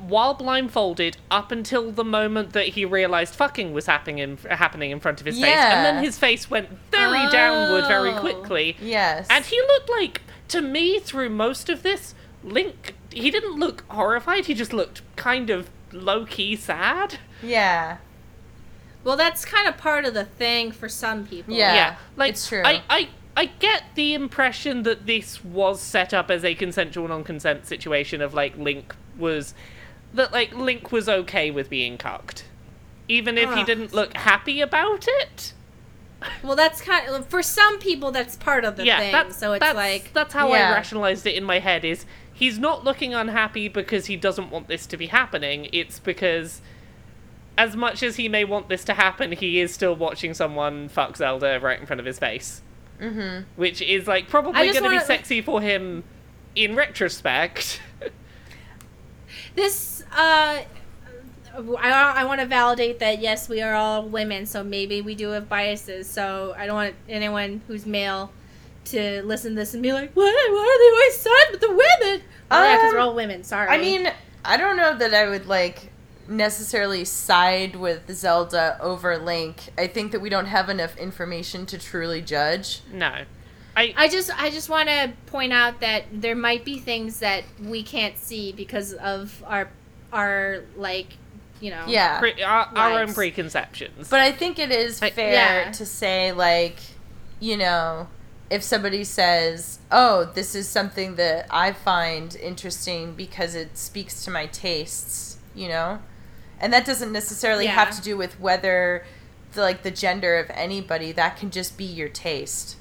[0.06, 5.00] while blindfolded up until the moment that he realized fucking was happening in, happening in
[5.00, 8.20] front of his face, and then his face went very downward very Oh.
[8.20, 8.76] quickly.
[8.82, 9.26] Yes.
[9.30, 12.94] And he looked like, to me, through most of this, Link.
[13.10, 14.44] He didn't look horrified.
[14.46, 17.18] He just looked kind of low key sad.
[17.42, 17.96] Yeah.
[19.04, 21.54] well, that's kind of part of the thing for some people.
[21.54, 21.96] Yeah.
[22.16, 22.62] like it's true.
[22.64, 27.66] I, I, I get the impression that this was set up as a consensual non-consent
[27.66, 29.54] situation of like Link was
[30.12, 32.44] that like Link was okay with being cucked,
[33.08, 33.64] even if he ah.
[33.64, 35.52] didn't look happy about it.
[36.42, 38.12] Well, that's kind of for some people.
[38.12, 39.12] That's part of the yeah, thing.
[39.12, 40.70] that's so it's that's, like that's how Yeah.
[40.70, 41.84] I rationalized it in my head.
[41.84, 45.68] Is he's not looking unhappy because he doesn't want this to be happening.
[45.72, 46.60] It's because.
[47.56, 51.16] As much as he may want this to happen, he is still watching someone fuck
[51.16, 52.62] Zelda right in front of his face.
[53.00, 53.44] Mm-hmm.
[53.56, 56.04] which is like probably going to be sexy for him
[56.54, 57.80] in retrospect.
[59.54, 60.04] this.
[60.12, 60.62] Uh,
[61.56, 65.30] I I want to validate that yes, we are all women, so maybe we do
[65.30, 66.08] have biases.
[66.08, 68.32] So I don't want anyone who's male
[68.86, 70.24] to listen to this and be like, "What?
[70.24, 73.44] Why are they always side with the women?" Oh, yeah, because we're Um, all women.
[73.44, 73.68] Sorry.
[73.68, 74.10] I mean,
[74.44, 75.90] I don't know that I would like
[76.28, 79.70] necessarily side with Zelda over Link.
[79.78, 82.80] I think that we don't have enough information to truly judge.
[82.92, 83.22] no,
[83.76, 87.42] I, I just I just want to point out that there might be things that
[87.60, 89.68] we can't see because of our
[90.12, 91.14] our like
[91.60, 92.18] you know Yeah.
[92.20, 94.08] pre- our, our own preconceptions.
[94.08, 95.72] But I think it is I- fair Yeah.
[95.72, 96.76] to say, like,
[97.40, 98.08] you know,
[98.50, 104.30] if somebody says, oh, this is something that I find interesting because it speaks to
[104.30, 105.98] my tastes, you know?
[106.64, 107.72] And that doesn't necessarily Yeah.
[107.72, 109.04] have to do with whether,
[109.52, 111.12] the, like, the gender of anybody.
[111.12, 112.76] That can just be your taste,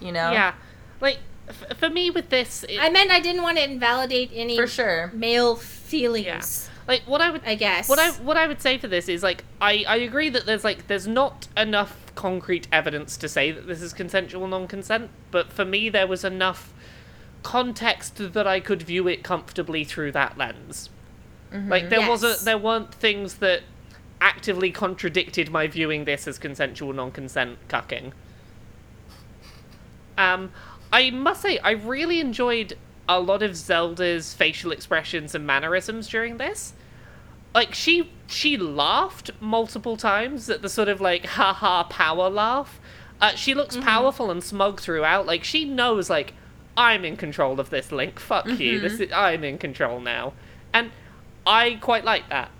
[0.00, 0.32] you know?
[0.32, 0.52] yeah,
[1.00, 4.54] like f- for me with this, it, I meant I didn't want to invalidate any
[4.56, 5.10] For sure.
[5.14, 6.26] male feelings.
[6.26, 6.42] yeah.
[6.86, 7.88] like what I would I guess.
[7.88, 10.62] What I what I would say for this is like I, I agree that there's
[10.64, 15.64] like there's not enough concrete evidence to say that this is consensual non-consent, but for
[15.64, 16.74] me there was enough
[17.42, 20.90] context that I could view it comfortably through that lens.
[21.52, 22.08] Like there Yes.
[22.08, 23.62] wasn't there weren't things that
[24.20, 28.12] actively contradicted my viewing this as consensual non-consent cucking.
[30.18, 30.52] Um,
[30.92, 32.76] I must say I really enjoyed
[33.08, 36.72] a lot of Zelda's facial expressions and mannerisms during this.
[37.54, 42.80] Like she she laughed multiple times at the sort of like haha power laugh.
[43.20, 45.24] Uh, she looks powerful and smug throughout.
[45.26, 46.34] Like she knows like
[46.76, 48.18] I'm in control of this Link.
[48.20, 48.78] Fuck you.
[48.80, 50.34] This is I'm in control now.
[50.74, 50.90] And
[51.46, 52.50] I quite like that.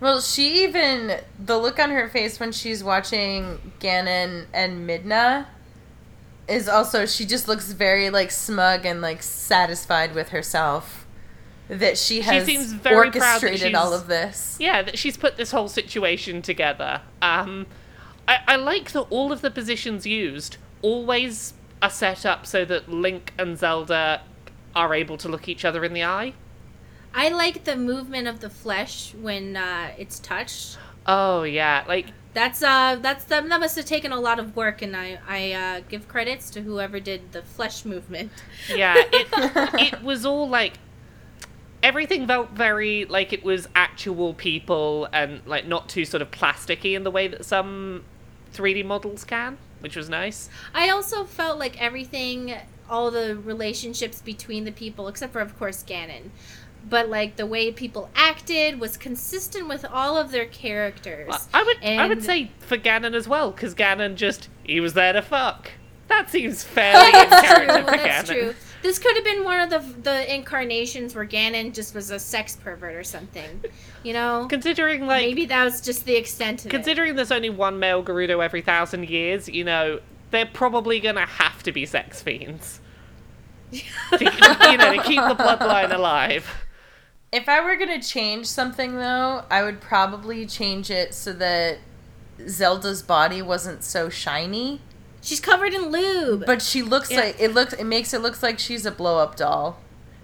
[0.00, 5.46] Well, she even the look on her face when she's watching Ganon and Midna
[6.46, 11.06] is also she just looks very like smug and like satisfied with herself
[11.68, 14.56] that she has seems very orchestrated all of this.
[14.58, 17.02] Yeah, that she's put this whole situation together.
[17.20, 17.66] Um,
[18.26, 21.52] I, I like that all of the positions used always
[21.82, 24.22] are set up so that Link and Zelda
[24.74, 26.32] are able to look each other in the eye.
[27.14, 30.78] I like the movement of the flesh when uh, it's touched.
[31.06, 34.82] Oh yeah, like That's uh that's that, that must have taken a lot of work,
[34.82, 38.30] and I I uh, give credits to whoever did the flesh movement.
[38.74, 39.26] yeah, it
[39.94, 40.74] it was all like
[41.82, 46.94] everything felt very like it was actual people and like not too sort of plasticky
[46.94, 48.04] in the way that some
[48.52, 50.48] 3D models can, which was nice.
[50.74, 52.54] I also felt like everything,
[52.90, 56.30] all the relationships between the people, except for of course Ganon,
[56.88, 61.28] but like the way people acted was consistent with all of their characters.
[61.28, 64.94] Well, I would I would say for Ganon as well, because Ganon just he was
[64.94, 65.70] there to fuck.
[66.08, 67.66] That seems fairly That's true.
[67.66, 68.34] That's Ganon.
[68.34, 68.54] true.
[68.80, 72.56] This could have been one of the the incarnations where Ganon just was a sex
[72.56, 73.64] pervert or something.
[74.04, 76.70] You know, Considering like maybe that was just the extent of it.
[76.70, 80.00] considering there's only one male Gerudo every thousand years, you know,
[80.30, 82.80] they're probably gonna have to be sex fiends.
[83.72, 83.78] to,
[84.20, 86.48] you know, to keep the bloodline alive.
[87.30, 91.78] If I were gonna change something though, I would probably change it so that
[92.46, 94.80] Zelda's body wasn't so shiny.
[95.20, 96.44] She's covered in lube.
[96.46, 97.20] But she looks Yeah.
[97.20, 99.78] like it looks it makes it looks like she's a blow up doll.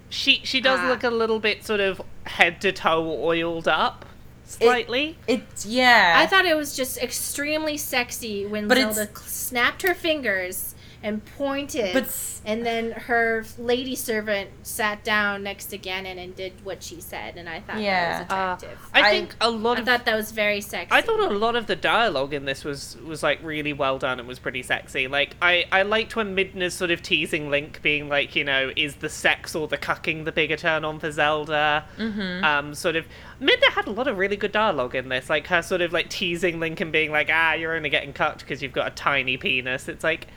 [0.09, 0.89] She she does Ah.
[0.89, 4.05] look a little bit sort of head to toe oiled up,
[4.45, 5.17] slightly.
[5.27, 6.15] It's yeah.
[6.17, 10.73] I thought it was just extremely sexy when But Zelda snapped her fingers
[11.05, 16.35] and pointed, But s- and then her lady servant sat down next to Ganon and
[16.35, 18.23] did what she said, and I thought Yeah.
[18.23, 18.89] that Uh, was attractive.
[18.93, 20.89] I I- think a lot I of thought that was very sexy.
[20.91, 24.19] I thought a lot of the dialogue in this was was like really well done
[24.19, 25.07] and was pretty sexy.
[25.07, 28.95] Like I I liked when Midna's sort of teasing Link, being like, you know, is
[28.95, 31.85] the sex or the cucking the bigger turn on for Zelda?
[31.97, 32.43] Mm-hmm.
[32.43, 33.05] Um, sort of.
[33.41, 36.09] Midna had a lot of really good dialogue in this, like her sort of like
[36.09, 39.37] teasing Link and being like, ah, you're only getting cucked because you've got a tiny
[39.37, 39.87] penis.
[39.87, 40.27] It's like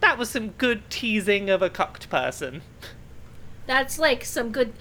[0.00, 2.62] that was some good teasing of a cucked person.
[3.66, 4.72] That's like some good.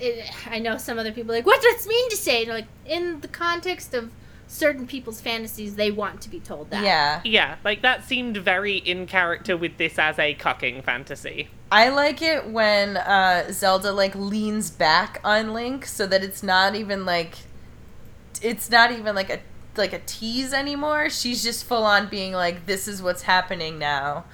[0.00, 2.42] It, I know some other people are like, what does this mean to say?
[2.42, 4.10] And like in the context of
[4.46, 6.82] certain people's fantasies, they want to be told that.
[6.82, 7.20] yeah.
[7.24, 11.48] Yeah, like that seemed very in character with this as a cucking fantasy.
[11.70, 16.74] I like it when uh, Zelda like leans back on Link so that it's not
[16.74, 17.34] even like
[18.40, 19.40] it's not even like a
[19.76, 21.10] like a tease anymore.
[21.10, 24.24] She's just full on being like this is what's happening now.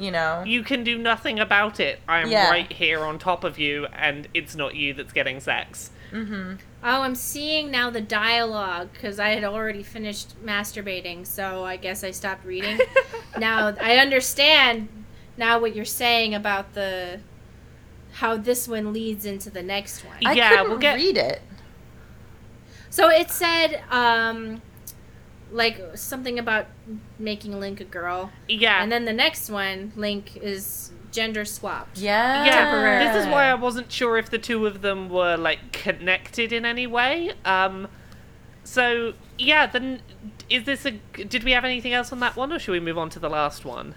[0.00, 0.42] You know.
[0.46, 2.00] You can do nothing about it.
[2.08, 2.50] I'm Yeah.
[2.50, 5.90] right here on top of you, and it's not you that's getting sex.
[6.10, 6.58] Mhm.
[6.82, 12.02] Oh, I'm seeing now the dialogue because I had already finished masturbating, so I guess
[12.02, 12.80] I stopped reading.
[13.38, 14.88] now I understand
[15.36, 17.20] now what you're saying about the
[18.14, 20.16] how this one leads into the next one.
[20.24, 21.42] I Yeah, couldn't we'll get- read it.
[22.88, 24.62] So it said um
[25.52, 26.66] like something about
[27.18, 28.30] making Link a girl.
[28.48, 28.82] Yeah.
[28.82, 31.98] And then the next one, Link is gender swapped.
[31.98, 32.44] Yeah.
[32.44, 36.52] yeah, this is why I wasn't sure if the two of them were like connected
[36.52, 37.32] in any way.
[37.44, 37.88] Um,
[38.64, 40.02] so yeah, then
[40.48, 40.92] is this a?
[40.92, 43.30] Did we have anything else on that one, or should we move on to the
[43.30, 43.94] last one?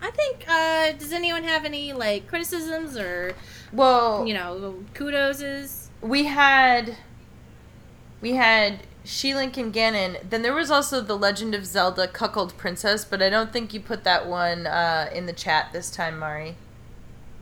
[0.00, 3.34] I think uh does anyone have any like criticisms or
[3.72, 5.88] Well, you know, kudoses?
[6.00, 6.96] we had
[8.20, 10.18] we had She-Link and Ganon.
[10.28, 13.80] Then there was also the Legend of Zelda Cuckold Princess, but I don't think you
[13.80, 16.56] put that one uh, in the chat this time, Mari.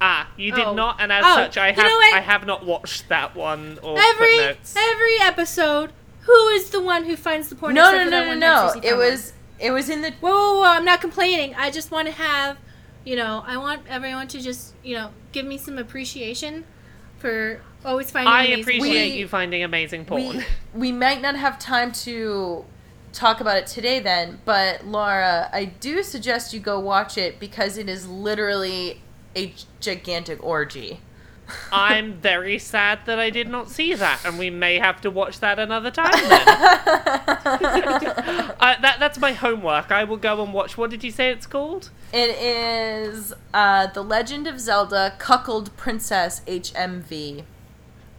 [0.01, 0.75] Ah, you did Oh.
[0.75, 2.15] not, and as Oh, such, I you have what?
[2.15, 4.75] I have not watched that one or Every footnotes.
[4.77, 5.93] every episode,
[6.23, 7.75] who is the one who finds the porn?
[7.75, 8.47] No, except no, for no, that no, one no.
[8.47, 9.11] Pepsi It found one?
[9.11, 10.65] was it was in the Whoa, whoa, whoa!
[10.65, 11.55] I'm not complaining.
[11.55, 12.57] I just want to have,
[13.05, 16.65] you know, I want everyone to just, you know, give me some appreciation
[17.19, 18.33] for always finding.
[18.33, 20.39] I amazing appreciate We- you finding amazing porn.
[20.39, 22.65] we we might not have time to
[23.13, 27.77] talk about it today then, but Laura, I do suggest you go watch it because
[27.77, 29.01] it is literally
[29.37, 31.01] a gigantic orgy.
[31.73, 35.41] I'm very sad that I did not see that, and we may have to watch
[35.41, 36.49] that another time then.
[38.61, 39.91] uh, that that's my homework.
[39.91, 40.79] I will go and watch.
[40.79, 41.91] What did you say it's called?
[42.13, 47.45] It is uh, The Legend of Zelda Cuckold Princess HMV.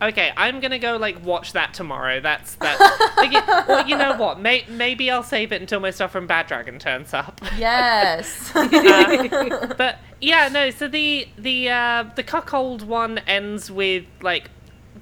[0.02, 2.20] Okay, I'm gonna go like watch that tomorrow.
[2.20, 3.14] That's that.
[3.18, 4.39] like, it- well, you know what?
[4.39, 7.39] May, maybe I'll save it until my stuff from Bad Dragon turns up.
[7.58, 8.52] Yes.
[8.82, 10.70] Uh, but yeah, no.
[10.72, 14.49] So the the uh, the cuckold one ends with like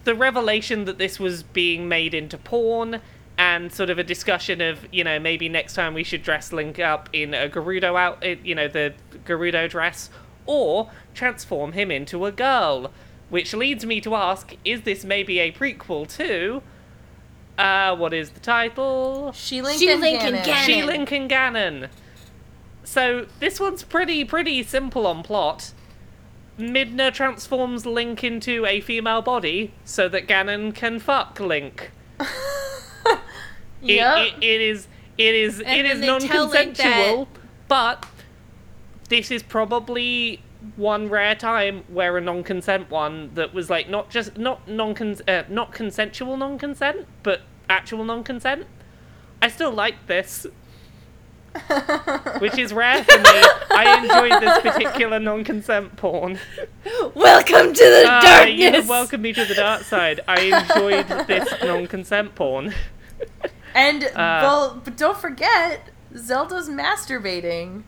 [0.04, 3.02] the revelation that this was being made into porn,
[3.38, 6.78] and sort of a discussion of you know maybe next time we should dress Link
[6.80, 8.94] up in a Gerudo out, uh, you know the
[9.26, 10.10] Gerudo dress,
[10.46, 12.92] or transform him into a girl.
[13.30, 16.62] Which leads me to ask: Is this maybe a prequel to?
[17.58, 19.32] Uh, what is the title?
[19.34, 20.54] She-Link, She-Link and and Ganon.
[20.54, 20.66] Ganon.
[20.66, 21.90] She-Link and Ganon.
[22.84, 25.74] So this one's pretty pretty simple on plot.
[26.58, 31.92] Midna transforms Link into a female body so that Ganon can fuck Link.
[33.82, 34.18] It, Yep.
[34.18, 37.28] it, it is it is And it is then they tell Link non-consensual,
[37.70, 38.06] but
[39.08, 40.42] this is probably
[40.76, 44.96] one rare time where a non-consent one that was like not just not non
[45.28, 48.66] uh, not consensual non-consent, but actual non-consent.
[49.42, 50.46] I still like this,
[52.40, 53.42] which is rare for me.
[53.72, 56.40] I enjoyed this particular non-consent porn.
[57.16, 58.60] Welcome to the Ah, darkness.
[58.60, 60.22] you have welcomed me to the dark side.
[60.28, 62.74] I enjoyed this non-consent porn.
[63.74, 67.84] And Uh, well, but don't forget, Zelda's masturbating.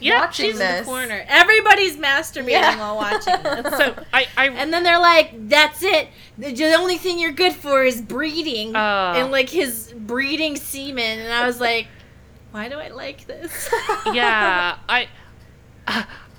[0.00, 0.86] Yeah, watching she's in the this.
[0.86, 1.24] Corner.
[1.28, 2.78] Everybody's masturbating Yeah.
[2.78, 3.72] while watching this.
[3.78, 6.08] So I, I and then they're like, "That's it.
[6.36, 9.14] The, the only thing you're good for is breeding." Uh.
[9.16, 11.86] and like his breeding semen, and I was like,
[12.50, 13.70] "Why do I like this?"
[14.12, 15.08] yeah, I.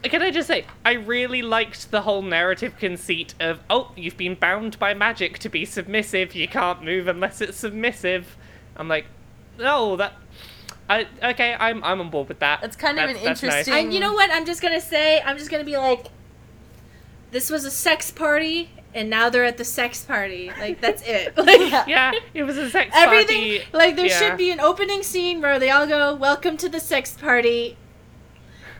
[0.03, 4.35] can I just say, I really liked the whole narrative conceit of, oh, you've been
[4.35, 6.35] bound by magic to be submissive.
[6.35, 8.37] You can't move unless it's submissive.
[8.77, 9.05] I'm like,
[9.57, 10.13] no, that.
[10.89, 12.63] I okay, I'm I'm on board with that.
[12.63, 13.51] It's kind of That's- an that's nice.
[13.67, 14.29] interesting- And you know what?
[14.31, 16.07] I'm just gonna say, I'm just gonna be like,
[17.31, 20.51] this was a sex party, and now they're at the sex party.
[20.59, 21.35] Like that's it.
[21.37, 21.83] Like Yeah.
[21.87, 23.59] Yeah, it was a sex everything.
[23.61, 23.63] party.
[23.73, 24.19] Like there yeah.
[24.19, 27.77] should be an opening scene where they all go, "Welcome to the sex party."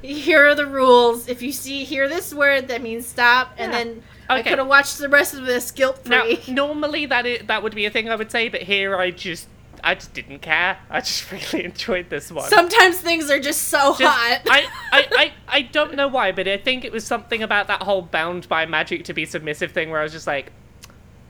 [0.02, 1.28] Here are the rules.
[1.28, 3.54] If you see hear this word, that means stop.
[3.58, 3.78] And Yeah.
[3.84, 6.42] then I could have watched the rest of this guilt Now, free.
[6.48, 9.48] normally that that would be a thing I would say, but here I just
[9.86, 10.78] I just didn't care.
[10.90, 12.50] I just really enjoyed this one.
[12.50, 14.42] Sometimes things are just so Just- hot.
[14.50, 17.84] I, I, I, I don't know why, but I think it was something about that
[17.84, 20.52] whole bound by magic to be submissive thing where I was just like,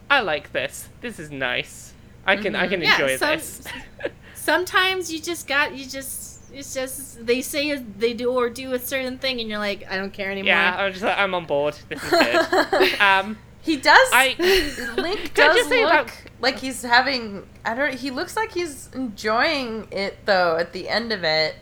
[0.10, 0.88] I like this.
[1.02, 1.94] This is nice.
[2.26, 3.64] I can I can Yeah, enjoy some- this.
[4.36, 8.80] Sometimes you just got you just it's just they say they do or do a
[8.80, 10.48] certain thing, and you're like, I don't care anymore.
[10.48, 11.76] yeah, I'm just like, I'm on board.
[11.90, 13.02] This is good.
[13.02, 14.10] um, He does.
[14.14, 14.36] I-
[14.98, 17.48] Link does look about- like he's having.
[17.66, 17.96] I don't.
[17.96, 20.58] He looks like he's enjoying it though.
[20.58, 21.56] At the end of it,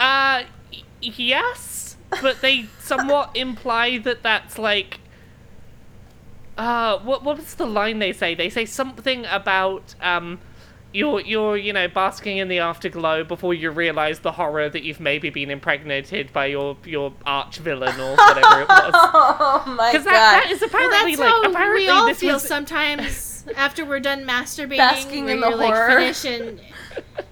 [0.00, 0.42] uh,
[1.00, 4.98] yes, but they somewhat imply that that's like.
[6.56, 8.34] Uh, what what was the line they say?
[8.34, 10.40] They say something about um,
[10.92, 15.00] you're you're you know basking in the afterglow before you realize the horror that you've
[15.00, 18.92] maybe been impregnated by your your arch villain or whatever it was.
[18.94, 19.92] oh my god!
[19.92, 22.42] Because that, that is Well, apparently that's like how apparently we all this feel was
[22.46, 25.88] sometimes after we're done masturbating, Basking in the you're like horror.
[25.88, 26.60] finish and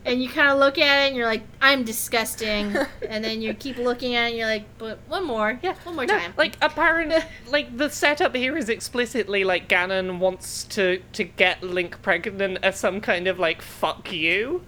[0.04, 2.76] and you kind of look at it and you're like, I'm disgusting,
[3.08, 5.96] and then you keep looking at it and you're like, but one more, Yeah, one
[5.96, 6.32] more no, time.
[6.36, 7.12] Like apparent,
[7.48, 12.78] like the setup here is explicitly like Ganon wants to to get Link pregnant as
[12.78, 14.62] some kind of like fuck you.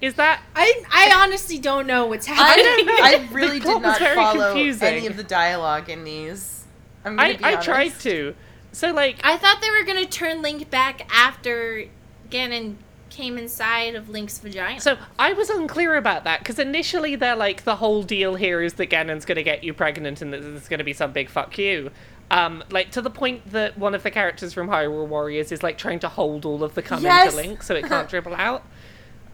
[0.00, 2.88] Is that I I honestly don't know what's happening.
[2.88, 4.88] I, I really did not follow confusing.
[4.88, 6.66] any of the dialogue in these.
[7.04, 8.34] I'm I be I tried to.
[8.70, 11.86] So like I thought they were gonna turn Link back after
[12.30, 12.76] Ganon
[13.10, 14.80] came inside of Link's vagina.
[14.80, 18.74] So I was unclear about that because initially they're like the whole deal here is
[18.74, 21.28] that Ganon's going to get you pregnant and that there's going to be some big
[21.28, 21.90] fuck you.
[22.30, 25.78] Um, like to the point that one of the characters from Hyrule Warriors is like
[25.78, 27.32] trying to hold all of the cum Yes!
[27.34, 28.64] into Link so it can't dribble out.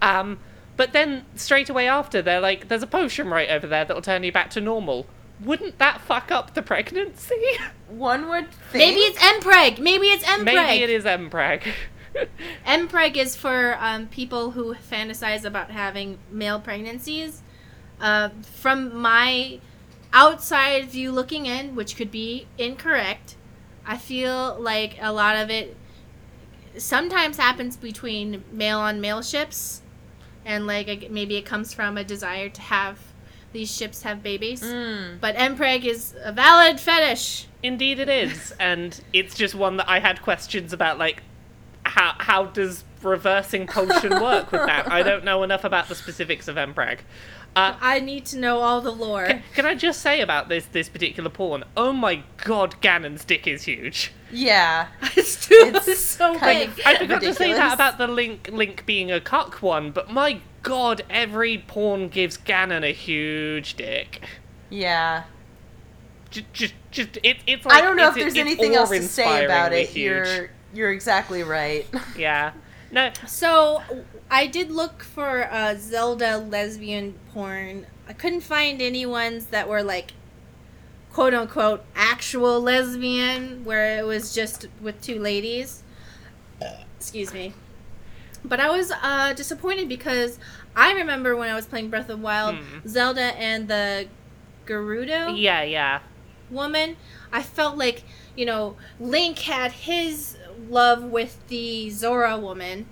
[0.00, 0.38] Um,
[0.76, 4.22] but then straight away after they're like, "There's a potion right over there that'll turn
[4.22, 5.06] you back to normal."
[5.40, 7.34] Wouldn't that fuck up the pregnancy?
[7.88, 8.74] One would think.
[8.74, 9.80] Maybe it's Mpreg.
[9.80, 10.44] Maybe it's Mpreg.
[10.44, 11.62] Maybe it is Mpreg.
[12.66, 17.42] Mpreg is for um, people who fantasize about having male pregnancies.
[18.00, 19.60] Uh, from my
[20.12, 23.36] outside view looking in, which could be incorrect,
[23.86, 25.76] I feel like a lot of it
[26.76, 29.82] sometimes happens between male on male ships,
[30.44, 32.98] and like maybe it comes from a desire to have
[33.52, 34.62] these ships have babies.
[34.62, 35.20] Mm.
[35.20, 37.46] But Mpreg is a valid fetish.
[37.62, 40.98] Indeed, it is, and it's just one that I had questions about.
[40.98, 41.22] Like,
[41.94, 44.90] how how does reversing potion work with that?
[44.90, 46.98] I don't know enough about the specifics of Mpreg.
[47.54, 49.26] Uh, I need to know all the lore.
[49.26, 51.62] can, can I just say about this this particular porn?
[51.76, 54.10] Oh my god, Ganon's dick is huge.
[54.32, 54.88] Yeah.
[55.16, 56.70] it's too It's so big.
[56.84, 60.40] I forgot to say that about the Link Link being a cuck one, but my
[60.64, 64.26] god, every porn gives Ganon a huge dick.
[64.68, 65.24] Yeah.
[66.32, 69.44] Just, just, just it, it's like I don't know if there's anything else to say
[69.44, 69.88] about it.
[69.90, 70.26] huge.
[70.26, 71.86] You're you're exactly right.
[72.16, 72.52] Yeah.
[72.90, 73.82] No, So
[74.30, 77.86] I did look for uh, Zelda lesbian porn.
[78.08, 80.12] I couldn't find any ones that were like
[81.12, 85.82] quote unquote actual lesbian where it was just with two ladies.
[86.98, 87.52] Excuse me.
[88.44, 90.38] But I was uh, disappointed because
[90.76, 92.86] I remember when I was playing Breath of Wild, Hmm.
[92.86, 94.06] Zelda and the
[94.66, 96.00] Gerudo yeah, yeah.
[96.50, 96.96] woman.
[97.32, 98.04] I felt like,
[98.36, 100.36] you know, Link had his
[100.70, 102.86] love with the Zora woman.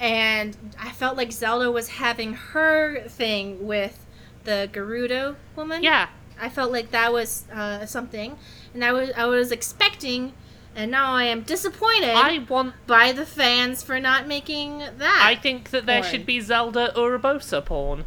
[0.00, 4.04] And I felt like Zelda was having her thing with
[4.44, 5.82] the Gerudo woman.
[5.82, 6.08] Yeah,
[6.40, 8.36] I felt like that was uh, something.
[8.74, 10.32] And I was I was expecting
[10.76, 12.74] and now I am disappointed I want.
[12.86, 15.22] by the fans for not making that.
[15.24, 16.10] I think that there porn.
[16.10, 18.04] should be Zelda Urbosa porn.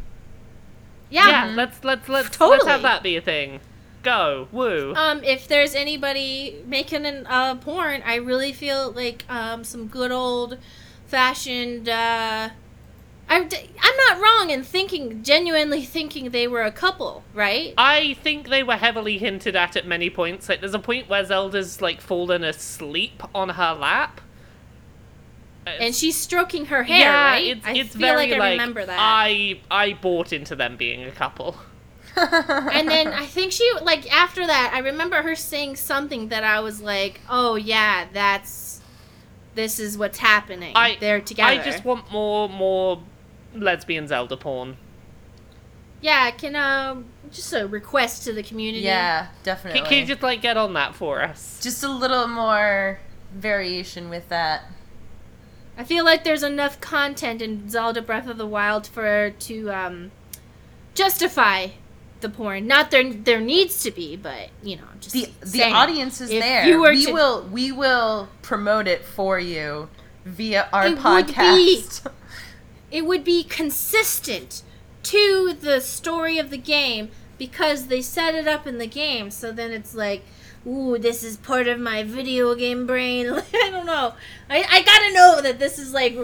[1.10, 1.48] yeah.
[1.48, 3.60] Yeah, let's let's let's let's have that be a thing.
[4.08, 4.94] Go woo.
[4.94, 10.10] Um, if there's anybody making an uh, porn, I really feel like um, some good
[10.10, 10.56] old
[11.06, 12.48] fashioned uh,
[13.28, 17.74] I'm, I'm not wrong in thinking, genuinely thinking they were a couple, right?
[17.76, 20.48] I think they were heavily hinted at at many points.
[20.48, 24.22] Like, there's a point where Zelda's like fallen asleep on her lap.
[25.66, 27.46] and she's stroking her hair, yeah, right?
[27.46, 28.96] it's I it's feel very like I remember that.
[28.98, 31.56] I I bought into them being a couple.
[32.18, 36.60] And then I think she like after that, I remember her saying something that I
[36.60, 38.80] was like, "Oh yeah, that's
[39.54, 40.72] this is what's happening.
[40.76, 43.02] I- They're together." I just want more more
[43.54, 44.76] lesbian Zelda porn.
[46.00, 48.84] yeah, can um just a request to the community.
[48.84, 49.80] yeah, Can, definitely.
[49.82, 51.60] can you just like get on that for us?
[51.62, 52.98] just a little more
[53.34, 54.62] variation with that.
[55.76, 60.10] I feel like there's enough content in Zelda Breath of the Wild for to um
[60.94, 61.68] justify
[62.20, 62.66] the porn.
[62.66, 66.42] Not there there needs to be, but you know, just The the audience is If
[66.42, 66.66] there.
[66.66, 69.88] you were we to- will we will promote it for you
[70.24, 72.10] via our It would be- podcast.
[72.90, 74.62] it would be consistent
[75.04, 79.30] to the story of the game because they set it up in the game.
[79.30, 80.24] So then it's like,
[80.66, 83.30] ooh, this is part of my video game brain.
[83.54, 84.14] I don't know.
[84.50, 86.16] I, I gotta know that this is like,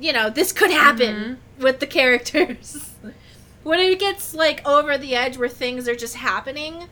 [0.00, 1.62] you know, this could happen mm-hmm.
[1.62, 2.90] with the characters.
[3.62, 6.88] when it gets like over the edge where things are just happening,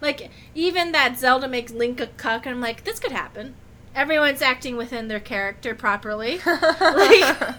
[0.00, 3.54] like even that Zelda makes Link a cuck, and I'm like, this could happen.
[3.94, 6.40] Everyone's acting within their character properly.
[6.46, 7.56] Like,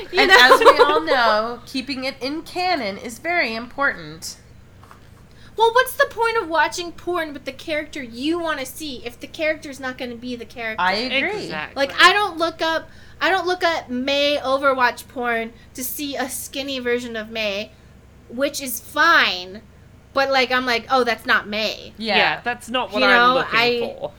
[0.12, 0.36] you and know?
[0.38, 4.38] as we all know, keeping it in canon is very important.
[5.56, 9.18] Well, what's the point of watching porn with the character you want to see if
[9.18, 10.82] the character's not going to be the character?
[10.82, 11.44] I agree.
[11.44, 11.86] Exactly.
[11.86, 12.88] like I don't look up
[13.20, 17.72] I don't look at Mei Overwatch porn to see a skinny version of Mei,
[18.28, 19.62] which is fine,
[20.12, 22.16] but like I'm like, "Oh, that's not Mei." yeah.
[22.16, 22.40] Yeah.
[22.42, 24.12] that's not what You I'm know, looking I- for.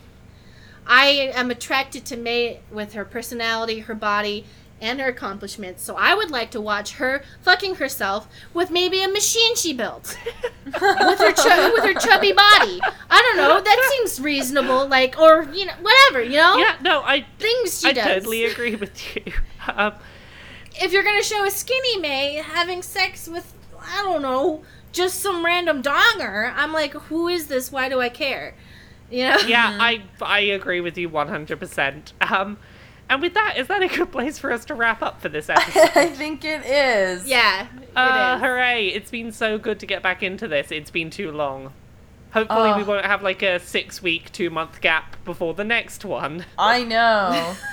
[0.90, 4.46] I am attracted to Mei with her personality, her body,
[4.82, 5.84] and her accomplishments.
[5.84, 10.18] So I would like to watch her fucking herself with maybe a machine she built.
[10.66, 12.80] with her with her chubby body.
[13.10, 13.60] I don't know.
[13.62, 14.88] That seems reasonable.
[14.88, 16.24] Like, or you know, whatever.
[16.24, 18.06] You know, Yeah, no, I things she I does.
[18.06, 19.24] totally agree with you.
[19.76, 19.96] Um,
[20.82, 24.64] If you're gonna show a skinny Mei having sex with, I don't know,
[24.94, 27.70] just some random donger, I'm like, who is this?
[27.70, 28.56] Why do I care?
[29.12, 29.38] You know?
[29.46, 32.14] yeah, I I agree with you 100%.
[32.32, 32.58] Um,
[33.10, 35.50] and with that, is that a good place for us to wrap up for this
[35.50, 35.92] episode?
[35.96, 37.28] I think it is.
[37.28, 37.68] Yeah.
[37.82, 38.42] It Uh, is.
[38.42, 38.88] hooray!
[38.88, 40.72] It's been so good to get back into this.
[40.72, 41.74] It's been too long.
[42.32, 42.86] Hopefully, we Oh.
[42.86, 46.46] won't have like a six week, two month gap before the next one.
[46.58, 47.56] I know.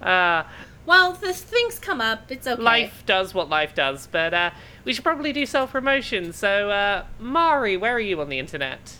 [0.00, 0.44] Uh,
[0.86, 2.30] well, this things come up.
[2.32, 2.60] It's okay.
[2.62, 4.50] life does what life does, but uh,
[4.86, 6.32] we should probably do self promotion.
[6.32, 8.96] So, uh, Mari, where are you on the internet?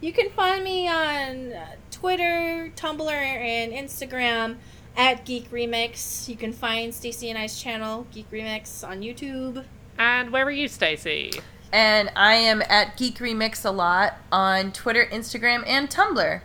[0.00, 4.58] You can find me on uh, Twitter, Tumblr, and Instagram
[4.96, 6.28] at Geek Remix.
[6.28, 9.64] You can find Stacy and I's channel, Geek Remix, on YouTube.
[9.98, 11.32] And where are you, Stacy?
[11.72, 16.40] and I am at Geek Remix a lot on Twitter, Instagram, and Tumblr.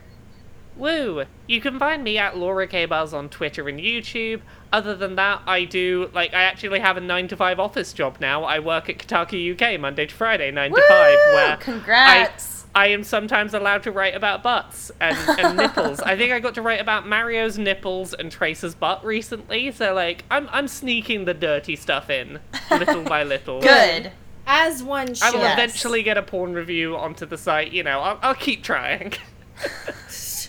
[0.77, 1.23] Woo!
[1.47, 4.41] You can find me at Laura K Buzz on Twitter and YouTube.
[4.73, 8.17] Other than that, I do like I actually have a nine to five office job
[8.19, 8.43] now.
[8.43, 11.33] I work at Kotaku UK Monday to Friday, nine to five, Woo!
[11.33, 12.51] where Congrats.
[12.51, 16.01] I, I am sometimes allowed to write about butts and, and nipples.
[16.01, 20.25] I think I got to write about Mario's nipples and Tracer's butt recently, so like
[20.29, 23.61] I'm I'm sneaking the dirty stuff in little by little.
[23.61, 24.11] Good.
[24.45, 27.71] As one I will eventually get a porn review onto the site.
[27.71, 29.13] You know, I'll, I'll keep trying.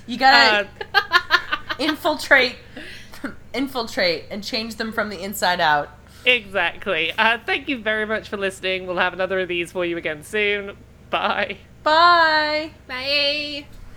[0.08, 1.00] You gotta Uh,
[1.80, 2.54] infiltrate,
[3.52, 5.90] infiltrate, and change them from the inside out.
[6.24, 7.12] Exactly.
[7.18, 8.86] Uh, thank you very much for listening.
[8.86, 10.76] We'll have another of these for you again soon.
[11.10, 11.58] Bye.
[11.86, 12.72] Bye.
[12.88, 13.68] Bye.